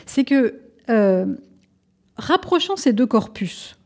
[0.07, 0.55] C'est que,
[0.89, 1.27] euh,
[2.17, 3.77] rapprochant ces deux corpus,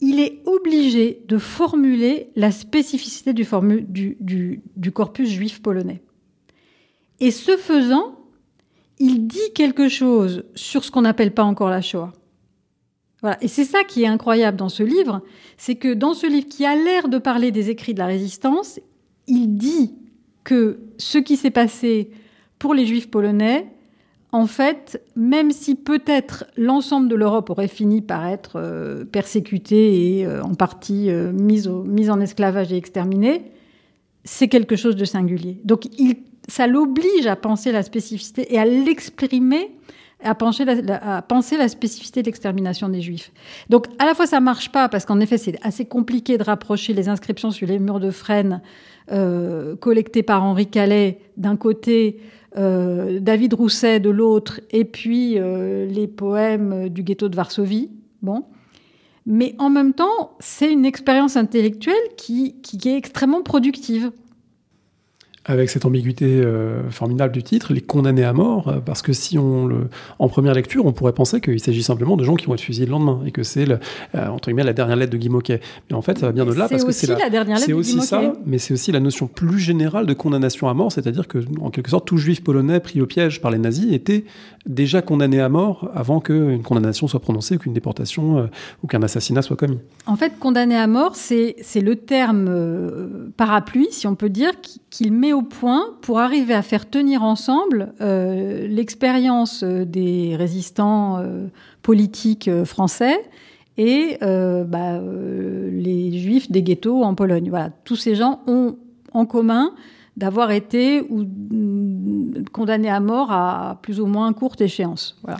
[0.00, 3.46] il est obligé de formuler la spécificité du,
[4.20, 6.02] du, du corpus juif polonais.
[7.18, 8.18] Et ce faisant,
[8.98, 12.12] il dit quelque chose sur ce qu'on n'appelle pas encore la Shoah.
[13.40, 15.22] Et c'est ça qui est incroyable dans ce livre,
[15.56, 18.80] c'est que dans ce livre qui a l'air de parler des écrits de la résistance,
[19.28, 19.94] il dit
[20.44, 22.10] que ce qui s'est passé
[22.58, 23.66] pour les juifs polonais,
[24.32, 30.26] en fait, même si peut-être l'ensemble de l'Europe aurait fini par être euh, persécuté et
[30.26, 33.52] euh, en partie euh, mise, en esclavage et exterminée,
[34.24, 35.60] c'est quelque chose de singulier.
[35.64, 35.86] Donc
[36.48, 39.76] ça l'oblige à penser la spécificité et à l'exprimer
[40.22, 43.32] à, penser la, spécificité de l'extermination des Juifs.
[43.68, 46.92] Donc, à la fois, ça marche pas, parce qu'en effet, c'est assez compliqué de rapprocher
[46.92, 48.60] les inscriptions sur les murs de Fresnes
[49.10, 52.20] euh, collectées par Henri Calais d'un côté,
[52.56, 57.90] euh, David Rousset de l'autre, et puis euh, les poèmes du ghetto de Varsovie.
[58.22, 58.44] Bon.
[59.26, 64.10] Mais en même temps, c'est une expérience intellectuelle qui, qui est extrêmement productive
[65.44, 69.38] avec cette ambiguïté euh, formidable du titre, les condamnés à mort, euh, parce que si
[69.38, 69.88] on le,
[70.20, 72.86] en première lecture, on pourrait penser qu'il s'agit simplement de gens qui vont être fusillés
[72.86, 75.60] le lendemain, et que c'est euh, entre guillemets la dernière lettre de Guy Moquet.
[75.90, 78.00] Mais en fait, ça va bien au-delà parce que c'est la, dernière lettre C'est aussi
[78.00, 81.70] ça, mais c'est aussi la notion plus générale de condamnation à mort, c'est-à-dire que en
[81.70, 84.24] quelque sorte, tout juif polonais pris au piège par les nazis était
[84.66, 88.48] déjà condamné à mort avant qu'une condamnation soit prononcée, qu'une déportation
[88.82, 89.78] ou qu'un assassinat soit commis.
[90.06, 94.52] En fait, condamné à mort, c'est le terme parapluie, si on peut dire,
[94.90, 101.18] qu'il met au point pour arriver à faire tenir ensemble euh, l'expérience euh, des résistants
[101.18, 101.48] euh,
[101.82, 103.18] politiques français
[103.78, 107.48] et bah, les juifs des ghettos en Pologne.
[107.48, 108.76] Voilà, tous ces gens ont
[109.14, 109.72] en commun
[110.18, 115.18] d'avoir été mm, condamnés à mort à plus ou moins courte échéance.
[115.22, 115.38] Voilà.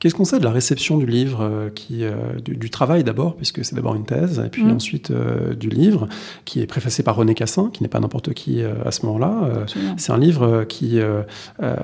[0.00, 3.62] Qu'est-ce qu'on sait de la réception du livre, euh, qui, euh, du, travail d'abord, puisque
[3.62, 4.70] c'est d'abord une thèse, et puis mm.
[4.70, 6.08] ensuite euh, du livre,
[6.46, 9.66] qui est préfacé par René Cassin, qui n'est pas n'importe qui à ce moment-là.
[9.98, 10.98] c'est un livre qui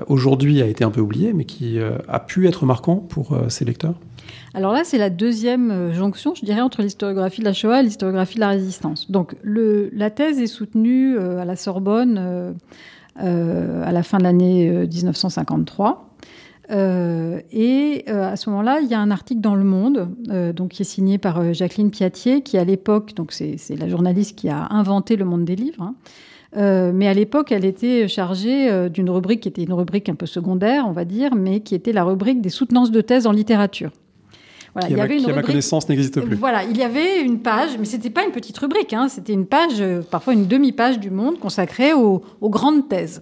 [0.07, 3.95] aujourd'hui a été un peu oublié, mais qui a pu être marquant pour ses lecteurs?
[4.53, 8.35] Alors là, c'est la deuxième jonction, je dirais, entre l'historiographie de la Shoah et l'historiographie
[8.35, 9.11] de la résistance.
[9.11, 12.55] Donc le, la thèse est soutenue à la Sorbonne
[13.17, 16.07] à la fin de l'année 1953.
[16.69, 20.51] Euh, et euh, à ce moment-là, il y a un article dans Le Monde, euh,
[20.51, 24.49] donc qui est signé par Jacqueline Piatier, qui à l'époque, donc c'est la journaliste qui
[24.49, 25.81] a inventé le monde des livres.
[25.81, 25.95] Hein.
[26.93, 30.85] mais à l'époque, elle était chargée d'une rubrique qui était une rubrique un peu secondaire,
[30.87, 33.91] on va dire, mais qui était la rubrique des soutenances de thèse en littérature.
[34.73, 36.35] Voilà, qui, il y avait une à ma connaissance, n'existe plus.
[36.35, 39.45] Voilà, il y avait une page, mais c'était pas une petite rubrique, hein, c'était une
[39.45, 43.21] page, parfois une demi-page du Monde consacrée aux grandes thèses.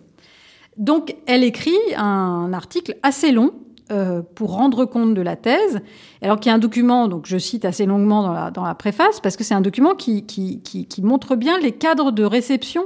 [0.78, 3.53] Donc, elle écrit un article assez long
[3.91, 5.80] euh, pour rendre compte de la thèse,
[6.23, 8.73] alors qu'il y a un document, donc je cite assez longuement dans la, dans la
[8.73, 12.23] préface, parce que c'est un document qui, qui, qui, qui, montre bien les cadres de
[12.23, 12.86] réception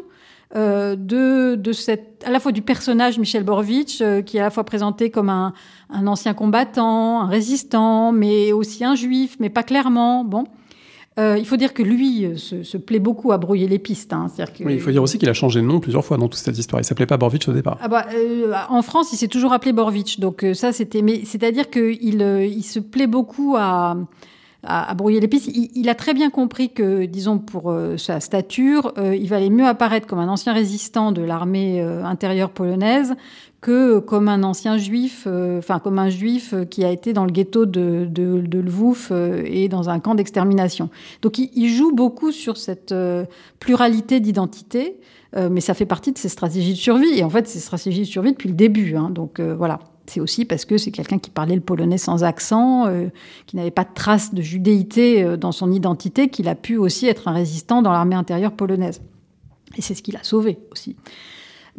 [0.57, 4.43] euh, de, de cette, à la fois du personnage Michel Borvitch, euh, qui est à
[4.43, 5.53] la fois présenté comme un,
[5.89, 10.25] un ancien combattant, un résistant, mais aussi un juif, mais pas clairement.
[10.25, 10.43] Bon.
[11.19, 14.13] Euh, il faut dire que lui euh, se, plaît beaucoup à brouiller les pistes.
[14.13, 14.27] Hein.
[14.61, 16.57] Oui, il faut dire aussi qu'il a changé de nom plusieurs fois dans toute cette
[16.57, 16.81] histoire.
[16.81, 17.77] Il s'appelait pas Borvitch au départ.
[17.81, 20.19] Ah bah, euh, en France, il s'est toujours appelé Borvitch.
[20.19, 21.01] Donc ça, c'était.
[21.01, 23.97] Mais c'est-à-dire qu'il il se plaît beaucoup à,
[24.63, 25.51] à, brouiller les pistes.
[25.53, 30.19] Il, a très bien compris que, disons, pour sa stature, il valait mieux apparaître comme
[30.19, 33.15] un ancien résistant de l'armée intérieure polonaise
[33.61, 37.31] que comme un ancien juif, euh, enfin comme un juif qui a été dans le
[37.31, 38.43] ghetto de, de,
[39.11, 40.89] euh, et dans un camp d'extermination.
[41.21, 43.25] Donc il, joue beaucoup sur cette euh,
[43.59, 44.97] pluralité d'identité,
[45.51, 47.19] mais ça fait partie de ses stratégies de survie.
[47.19, 48.95] Et en fait, ses stratégies de survie depuis le début.
[48.95, 49.77] Hein, donc voilà.
[50.07, 52.91] C'est aussi parce que c'est quelqu'un qui parlait le polonais sans accent,
[53.45, 57.27] qui n'avait pas de trace de judéité dans son identité, qu'il a pu aussi être
[57.27, 59.01] un résistant dans l'armée intérieure polonaise.
[59.77, 60.95] Et c'est ce qui l'a sauvé aussi.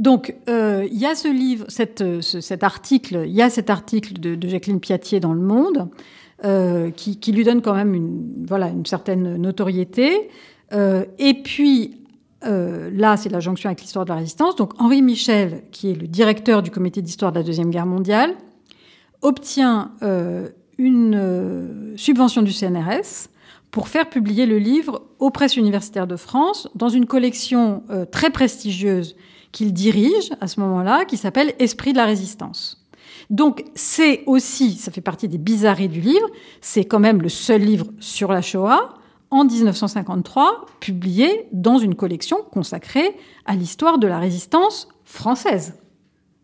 [0.00, 4.14] Donc, euh, il y a ce livre, cette, cet article, il y a cet article
[4.14, 5.88] de, Jacqueline Piatier dans Le Monde,
[6.96, 10.30] qui, qui, lui donne quand même une, voilà, une certaine notoriété.
[10.72, 12.00] et puis,
[12.44, 14.56] euh, là, c'est la jonction avec l'histoire de la résistance.
[14.56, 18.34] Donc Henri Michel, qui est le directeur du comité d'histoire de la Deuxième Guerre mondiale,
[19.22, 20.48] obtient euh,
[20.78, 23.28] une euh, subvention du CNRS
[23.70, 29.14] pour faire publier le livre aux presses universitaires de France dans une collection très prestigieuse
[29.52, 32.86] qu'il dirige à ce moment-là, qui s'appelle Esprit de la résistance.
[33.28, 36.26] Donc c'est aussi, ça fait partie des bizarreries du livre,
[36.60, 38.94] c'est quand même le seul livre sur la Shoah,
[39.30, 45.74] en 1953, publié dans une collection consacrée à l'histoire de la résistance française.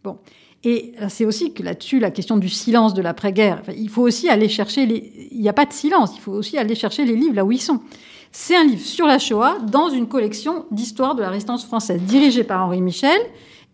[0.04, 0.18] Bon.
[0.62, 4.48] Et c'est aussi que là-dessus, la question du silence de l'après-guerre, il faut aussi aller
[4.48, 5.28] chercher les...
[5.32, 7.52] Il n'y a pas de silence, il faut aussi aller chercher les livres là où
[7.52, 7.80] ils sont.
[8.32, 12.44] C'est un livre sur la Shoah dans une collection d'histoire de la résistance française, dirigée
[12.44, 13.20] par Henri Michel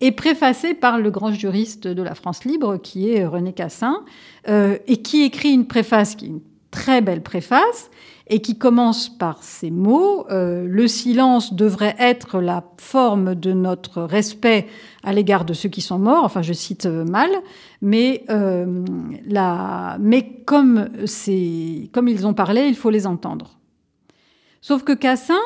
[0.01, 4.03] et préfacé par le grand juriste de la France libre, qui est René Cassin,
[4.49, 6.41] euh, et qui écrit une préface, qui est une
[6.71, 7.89] très belle préface,
[8.27, 10.25] et qui commence par ces mots.
[10.29, 14.67] Euh, le silence devrait être la forme de notre respect
[15.03, 16.23] à l'égard de ceux qui sont morts.
[16.23, 17.29] Enfin, je cite euh, mal,
[17.81, 18.85] mais, euh,
[19.27, 19.97] la...
[19.99, 20.89] mais comme,
[21.91, 23.57] comme ils ont parlé, il faut les entendre.
[24.63, 25.41] Sauf que Cassin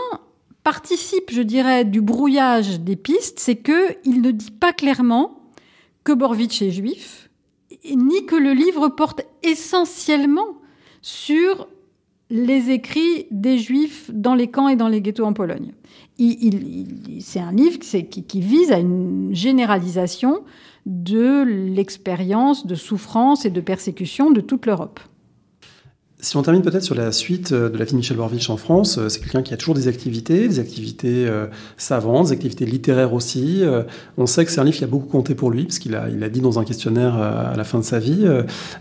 [0.63, 5.41] participe, je dirais, du brouillage des pistes, c'est qu'il ne dit pas clairement
[6.03, 7.31] que Borvitch est juif,
[7.83, 10.59] ni que le livre porte essentiellement
[11.01, 11.67] sur
[12.29, 15.73] les écrits des juifs dans les camps et dans les ghettos en Pologne.
[16.19, 20.43] c'est un livre qui, vise à une généralisation
[20.85, 24.99] de l'expérience de souffrance et de persécution de toute l'Europe.
[26.19, 28.57] Si on termine peut-être sur la suite euh, de la vie de Michel Borvich en
[28.57, 31.45] France, euh, c'est quelqu'un qui a toujours des activités, des activités euh,
[31.77, 33.63] savantes, des activités littéraires aussi.
[34.17, 36.09] on sait que c'est un livre qui a beaucoup compté pour lui, parce qu'il a,
[36.09, 38.25] il a dit dans un questionnaire à la fin de sa vie.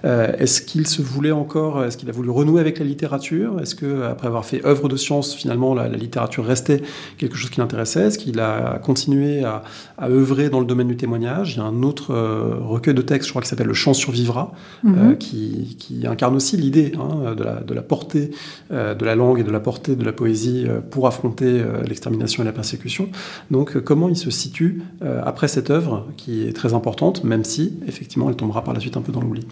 [0.04, 3.60] est-ce qu'il se voulait encore, est-ce qu'il a voulu renouer avec la littérature?
[3.60, 6.82] Est-ce que après avoir fait œuvre de science, finalement, la, littérature restait
[7.18, 8.06] quelque chose qui l'intéressait?
[8.06, 9.62] Est-ce qu'il a continué à,
[9.98, 11.54] à, œuvrer dans le domaine du témoignage?
[11.54, 14.52] Il y a un autre recueil de textes, je crois, qui s'appelle Le chant survivra,
[14.84, 15.18] mm-hmm.
[15.18, 16.92] qui, qui, incarne aussi l'idée.
[16.98, 18.30] Hein, de la, portée
[18.70, 21.82] euh, de la langue et de la portée de la poésie euh, pour affronter euh,
[21.82, 23.08] l'extermination et la persécution.
[23.50, 24.82] Donc comment il se situe
[25.24, 28.96] après cette œuvre qui est très importante, même si effectivement elle tombera par la suite
[28.96, 29.46] un peu dans l'oubli?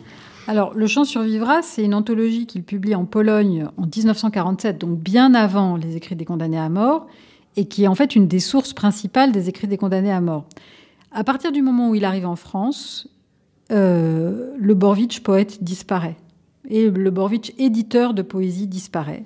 [0.46, 5.34] Alors, Le Chant survivra, c'est une anthologie qu'il publie en Pologne en 1947, donc bien
[5.34, 7.06] avant les écrits des condamnés à mort,
[7.56, 10.44] et qui est en fait une des sources principales des écrits des condamnés à mort.
[11.12, 13.08] À partir du moment où il arrive en France,
[13.70, 16.16] le Borvitch poète disparaît
[16.68, 19.24] et le Borwicz, éditeur de poésie, disparaît.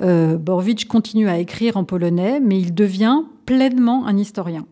[0.00, 4.66] Euh, Borwicz continue à écrire en polonais, mais il devient pleinement un historien.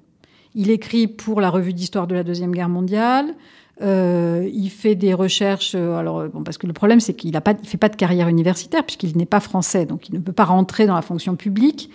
[0.55, 3.35] Il écrit pour la revue d'histoire de la Deuxième Guerre mondiale.
[3.83, 5.75] Euh, il fait des recherches.
[5.75, 8.85] Euh, alors, bon, parce que le problème, c'est qu'il ne fait pas de carrière universitaire
[8.85, 11.91] puisqu'il n'est pas français, donc il ne peut pas rentrer dans la fonction publique.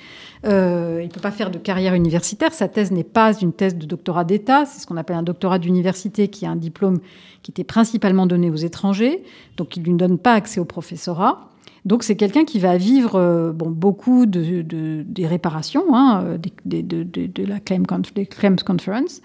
[0.46, 2.54] Euh, il ne peut pas faire de carrière universitaire.
[2.54, 4.66] Sa thèse n'est pas une thèse de doctorat d'État.
[4.66, 7.00] C'est ce qu'on appelle un doctorat d'université, qui est un diplôme
[7.44, 9.24] qui était principalement donné aux étrangers,
[9.58, 11.50] donc il ne donne pas accès au professorat.
[11.86, 17.60] Donc c'est quelqu'un qui va vivre euh, beaucoup de, des réparations hein, de, de, la
[17.60, 19.22] Claims Conference.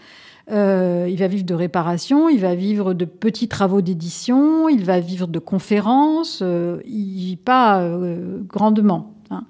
[0.51, 5.01] Euh, il va vivre de réparations, il va vivre de petits travaux d'édition, il va
[5.01, 9.15] vivre de conférences, euh, il vit pas euh, grandement.
[9.31, 9.45] Hein.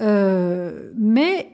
[0.00, 1.50] Euh, mais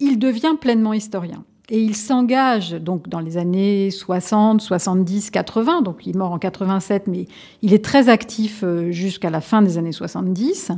[0.00, 1.44] il devient pleinement historien.
[1.68, 5.82] Et il s'engage donc dans les années 60, 70, 80.
[5.82, 7.26] Donc il est mort en 87, mais
[7.62, 10.72] il est très actif euh, jusqu'à la fin des années 70.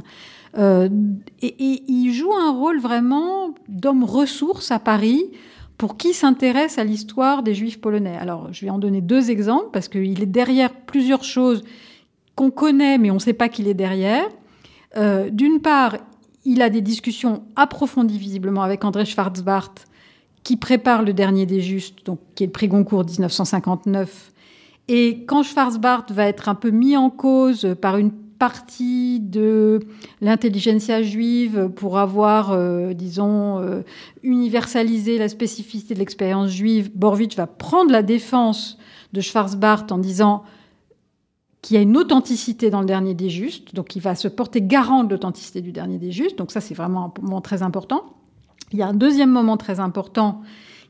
[0.57, 0.89] Euh,
[1.43, 5.27] et, il joue un rôle vraiment d'homme ressource à Paris
[5.77, 8.17] pour qui s'intéresse à l'histoire des Juifs polonais.
[8.17, 11.65] Alors je vais en donner deux exemples parce qu'il est derrière plusieurs choses
[12.35, 14.27] qu'on connaît, mais on ne sait pas qu'il est derrière.
[15.31, 15.97] D'une part,
[16.45, 19.75] il a des discussions approfondies visiblement avec André Schwarzbart,
[20.43, 24.33] qui prépare le dernier des justes, qui est le prix Goncourt 1959.
[24.89, 29.81] Et quand Schwarzbart va être un peu mis en cause par une partie de
[30.21, 33.83] l'intelligentsia juive pour avoir, euh, disons, euh,
[34.23, 38.79] universalisé la spécificité de l'expérience juive, Borwitch va prendre la défense
[39.13, 40.45] de Schwarzbart en disant
[41.69, 44.63] qu'il y a une authenticité dans le dernier des justes, donc il va se porter
[44.63, 48.07] garant de l'authenticité du dernier des justes, donc ça c'est vraiment un moment très important.
[48.73, 50.41] Il y a un deuxième moment très important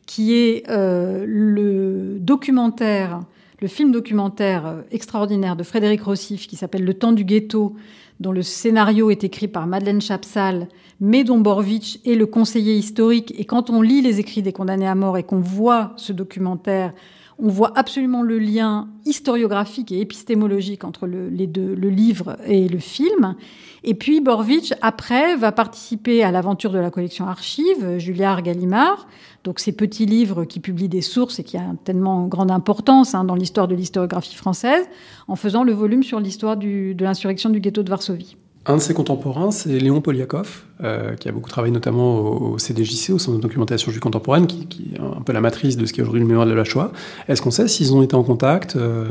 [0.07, 3.23] qui est euh, le documentaire
[3.61, 7.75] le film documentaire euh, extraordinaire de Frédéric Rossif qui s'appelle Le temps du ghetto,
[8.21, 10.69] dont le scénario est écrit par Madeleine Chapsal,
[11.01, 13.35] mais dont Borvitch est le conseiller historique.
[13.37, 16.93] Et quand on lit les écrits des condamnés à mort et qu'on voit ce documentaire,
[17.39, 22.69] on voit absolument le lien historiographique et épistémologique entre le, les deux, le livre et
[22.69, 23.37] le film.
[23.85, 29.07] Et puis Borvitch, après, va participer à l'aventure de la collection Archives, Julliard Gallimard,
[29.45, 33.23] donc ces petits livres qui publient des sources et qui ont tellement grande importance hein,
[33.23, 34.87] dans l'histoire de l'historiographie française,
[35.29, 38.37] en faisant le volume sur l'histoire de l'insurrection du ghetto de Varsovie.
[38.69, 43.15] Un de ses contemporains, c'est Léon Poliakov, euh, qui a beaucoup travaillé notamment au, CDJC,
[43.15, 46.01] au Centre de documentation juive contemporaine, qui, est un peu la matrice de ce qui
[46.01, 46.93] est aujourd'hui le mémoire de la Shoah.
[47.29, 49.09] Est-ce qu'on sait s'ils ont été en contact euh,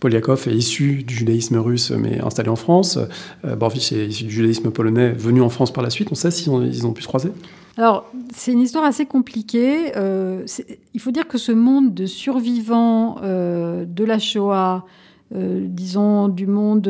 [0.00, 2.98] Poliakov est issu du judaïsme russe, mais installé en France.
[3.44, 6.08] Euh, est issu du judaïsme polonais, venu en France par la suite.
[6.10, 7.30] On sait s'ils ont, ils ont pu se croiser
[7.78, 9.92] alors, c'est une histoire assez compliquée.
[9.96, 10.46] Euh,
[10.94, 14.86] il faut dire que ce monde de survivants de la Shoah,
[15.34, 16.88] euh, disons du monde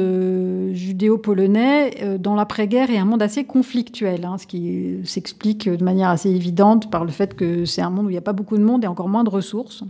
[0.72, 6.30] judéo-polonais, dans l'après-guerre est un monde assez conflictuel, hein, ce qui s'explique de manière assez
[6.30, 8.64] évidente par le fait que c'est un monde où il n'y a pas beaucoup de
[8.64, 9.84] monde et encore moins de ressources.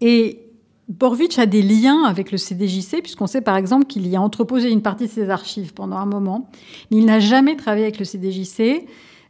[0.00, 0.48] et
[0.88, 4.70] Borvitch a des liens avec le CDJC, puisqu'on sait par exemple qu'il y a entreposé
[4.70, 6.48] une partie de ses archives pendant un moment,
[6.90, 8.86] mais il n'a jamais travaillé avec le CDJC.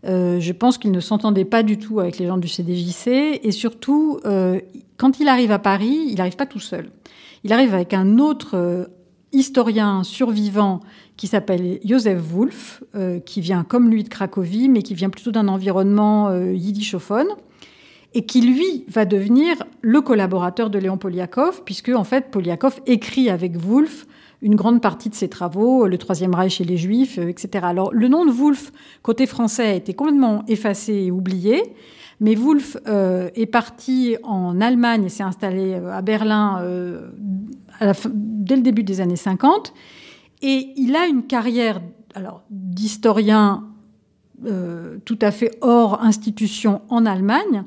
[0.07, 3.53] Euh, je pense qu'il ne s'entendait pas du tout avec les gens du CDJC, et
[3.53, 4.61] surtout, euh,
[4.97, 6.91] quand il arrive à Paris, il n'arrive pas tout seul.
[7.45, 8.85] Il arrive avec un autre euh,
[9.33, 10.81] historien survivant
[11.17, 12.85] qui s'appelle Joseph Wolf,
[13.27, 17.27] qui vient comme lui de Cracovie, mais qui vient plutôt d'un environnement yiddishophone
[18.15, 23.31] et qui lui va devenir le collaborateur de Léon Poliakov, puisque en fait Poliakov écrit
[23.31, 24.07] avec Wolf
[24.41, 27.65] une grande partie de ses travaux, le Troisième Reich et les Juifs, euh, etc.
[27.67, 28.73] Alors le nom de Wolf
[29.03, 31.75] côté français a été complètement effacé et oublié,
[32.21, 36.63] mais Wolf euh, est parti en Allemagne et s'est installé euh, à Berlin
[37.81, 39.73] dès le début des années 50,
[40.43, 41.81] et il a une carrière
[42.15, 43.65] alors d'historien
[45.05, 47.65] tout à fait hors institution en Allemagne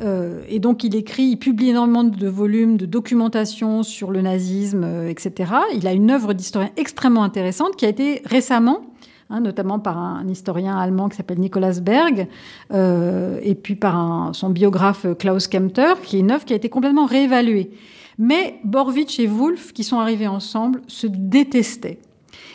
[0.00, 4.84] euh, et donc il écrit, il publie énormément de volumes de documentation sur le nazisme,
[4.84, 5.52] euh, etc.
[5.74, 8.80] Il a une œuvre d'historien extrêmement intéressante qui a été récemment,
[9.28, 12.28] hein, notamment par un, historien allemand qui s'appelle Nicolas Berg,
[12.72, 16.70] euh, et puis par son biographe Klaus Kempter, qui est une œuvre qui a été
[16.70, 17.70] complètement réévaluée.
[18.18, 21.98] Mais Borwitsch et Wolf, qui sont arrivés ensemble, se détestaient.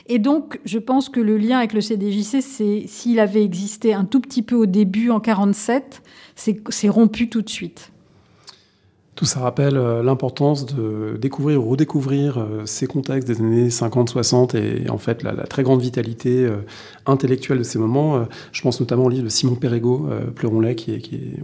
[0.08, 4.06] Et donc, je pense que le lien avec le CDJC, c'est s'il avait existé un
[4.06, 6.02] tout petit peu au début, en 47,
[6.36, 7.92] c'est rompu tout de suite.
[9.18, 14.56] Tout ça rappelle euh, l'importance de découvrir ou redécouvrir euh, ces contextes des années 50-60
[14.56, 16.58] et en fait la, très grande vitalité euh,
[17.08, 18.28] intellectuelle de ces moments.
[18.52, 21.02] Je pense notamment au livre de Simon Perrego, Pleuron-Lait, qui est,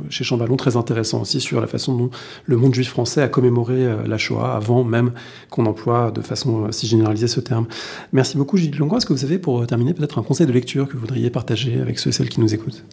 [0.09, 2.09] chez Chamballon très intéressant aussi sur la façon dont
[2.45, 5.13] le monde juif français a commémoré la Shoah avant même
[5.49, 7.65] qu'on emploie de façon si généralisée ce terme.
[8.11, 8.97] Merci beaucoup Gilles Longois.
[8.97, 11.79] Est-ce que vous avez pour terminer peut-être un conseil de lecture que vous voudriez partager
[11.79, 12.83] avec ceux et celles qui nous écoutent?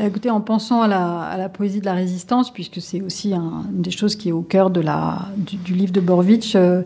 [0.00, 4.16] Écoutez, en pensant à la, poésie de la résistance, puisque c'est aussi une des choses
[4.16, 4.80] qui est au cœur du,
[5.72, 6.82] livre de Borwitch, euh,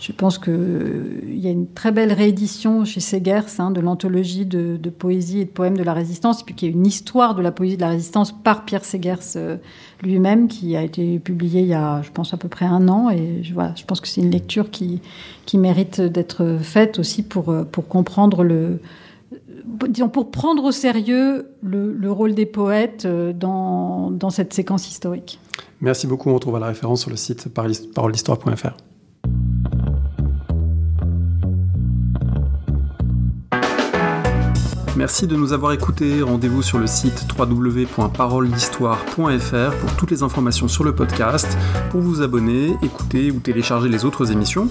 [0.00, 4.44] je pense qu'il euh, y a une très belle réédition chez Segers hein, de l'anthologie
[4.44, 7.36] de, poésie et de poèmes de la résistance, et puis qu'il y a une histoire
[7.36, 9.56] de la poésie de la résistance par Pierre Segers euh,
[10.02, 13.08] lui-même, qui a été publiée il y a, je pense, à peu près un an.
[13.08, 15.00] Et je, voilà, je pense que c'est une lecture qui,
[15.54, 17.54] mérite d'être faite aussi pour
[17.88, 18.80] comprendre le
[19.88, 25.38] disons, pour prendre au sérieux le, rôle des poètes euh, dans, dans, cette séquence historique.
[25.80, 26.30] Merci beaucoup.
[26.30, 28.74] On retrouve la référence sur le site parolehistoire.fr.
[34.98, 36.22] Merci de nous avoir écoutés.
[36.22, 41.56] Rendez-vous sur le site www.parolehistoire.fr pour toutes les informations sur le podcast,
[41.90, 44.68] pour vous abonner, écouter ou télécharger les autres émissions.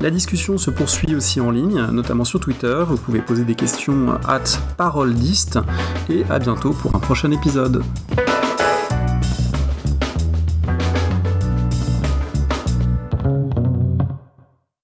[0.00, 2.84] La discussion se poursuit aussi en ligne, notamment sur Twitter.
[2.86, 4.44] Vous pouvez poser des questions at
[4.76, 5.58] paroledist
[6.08, 7.82] et à bientôt pour un prochain épisode.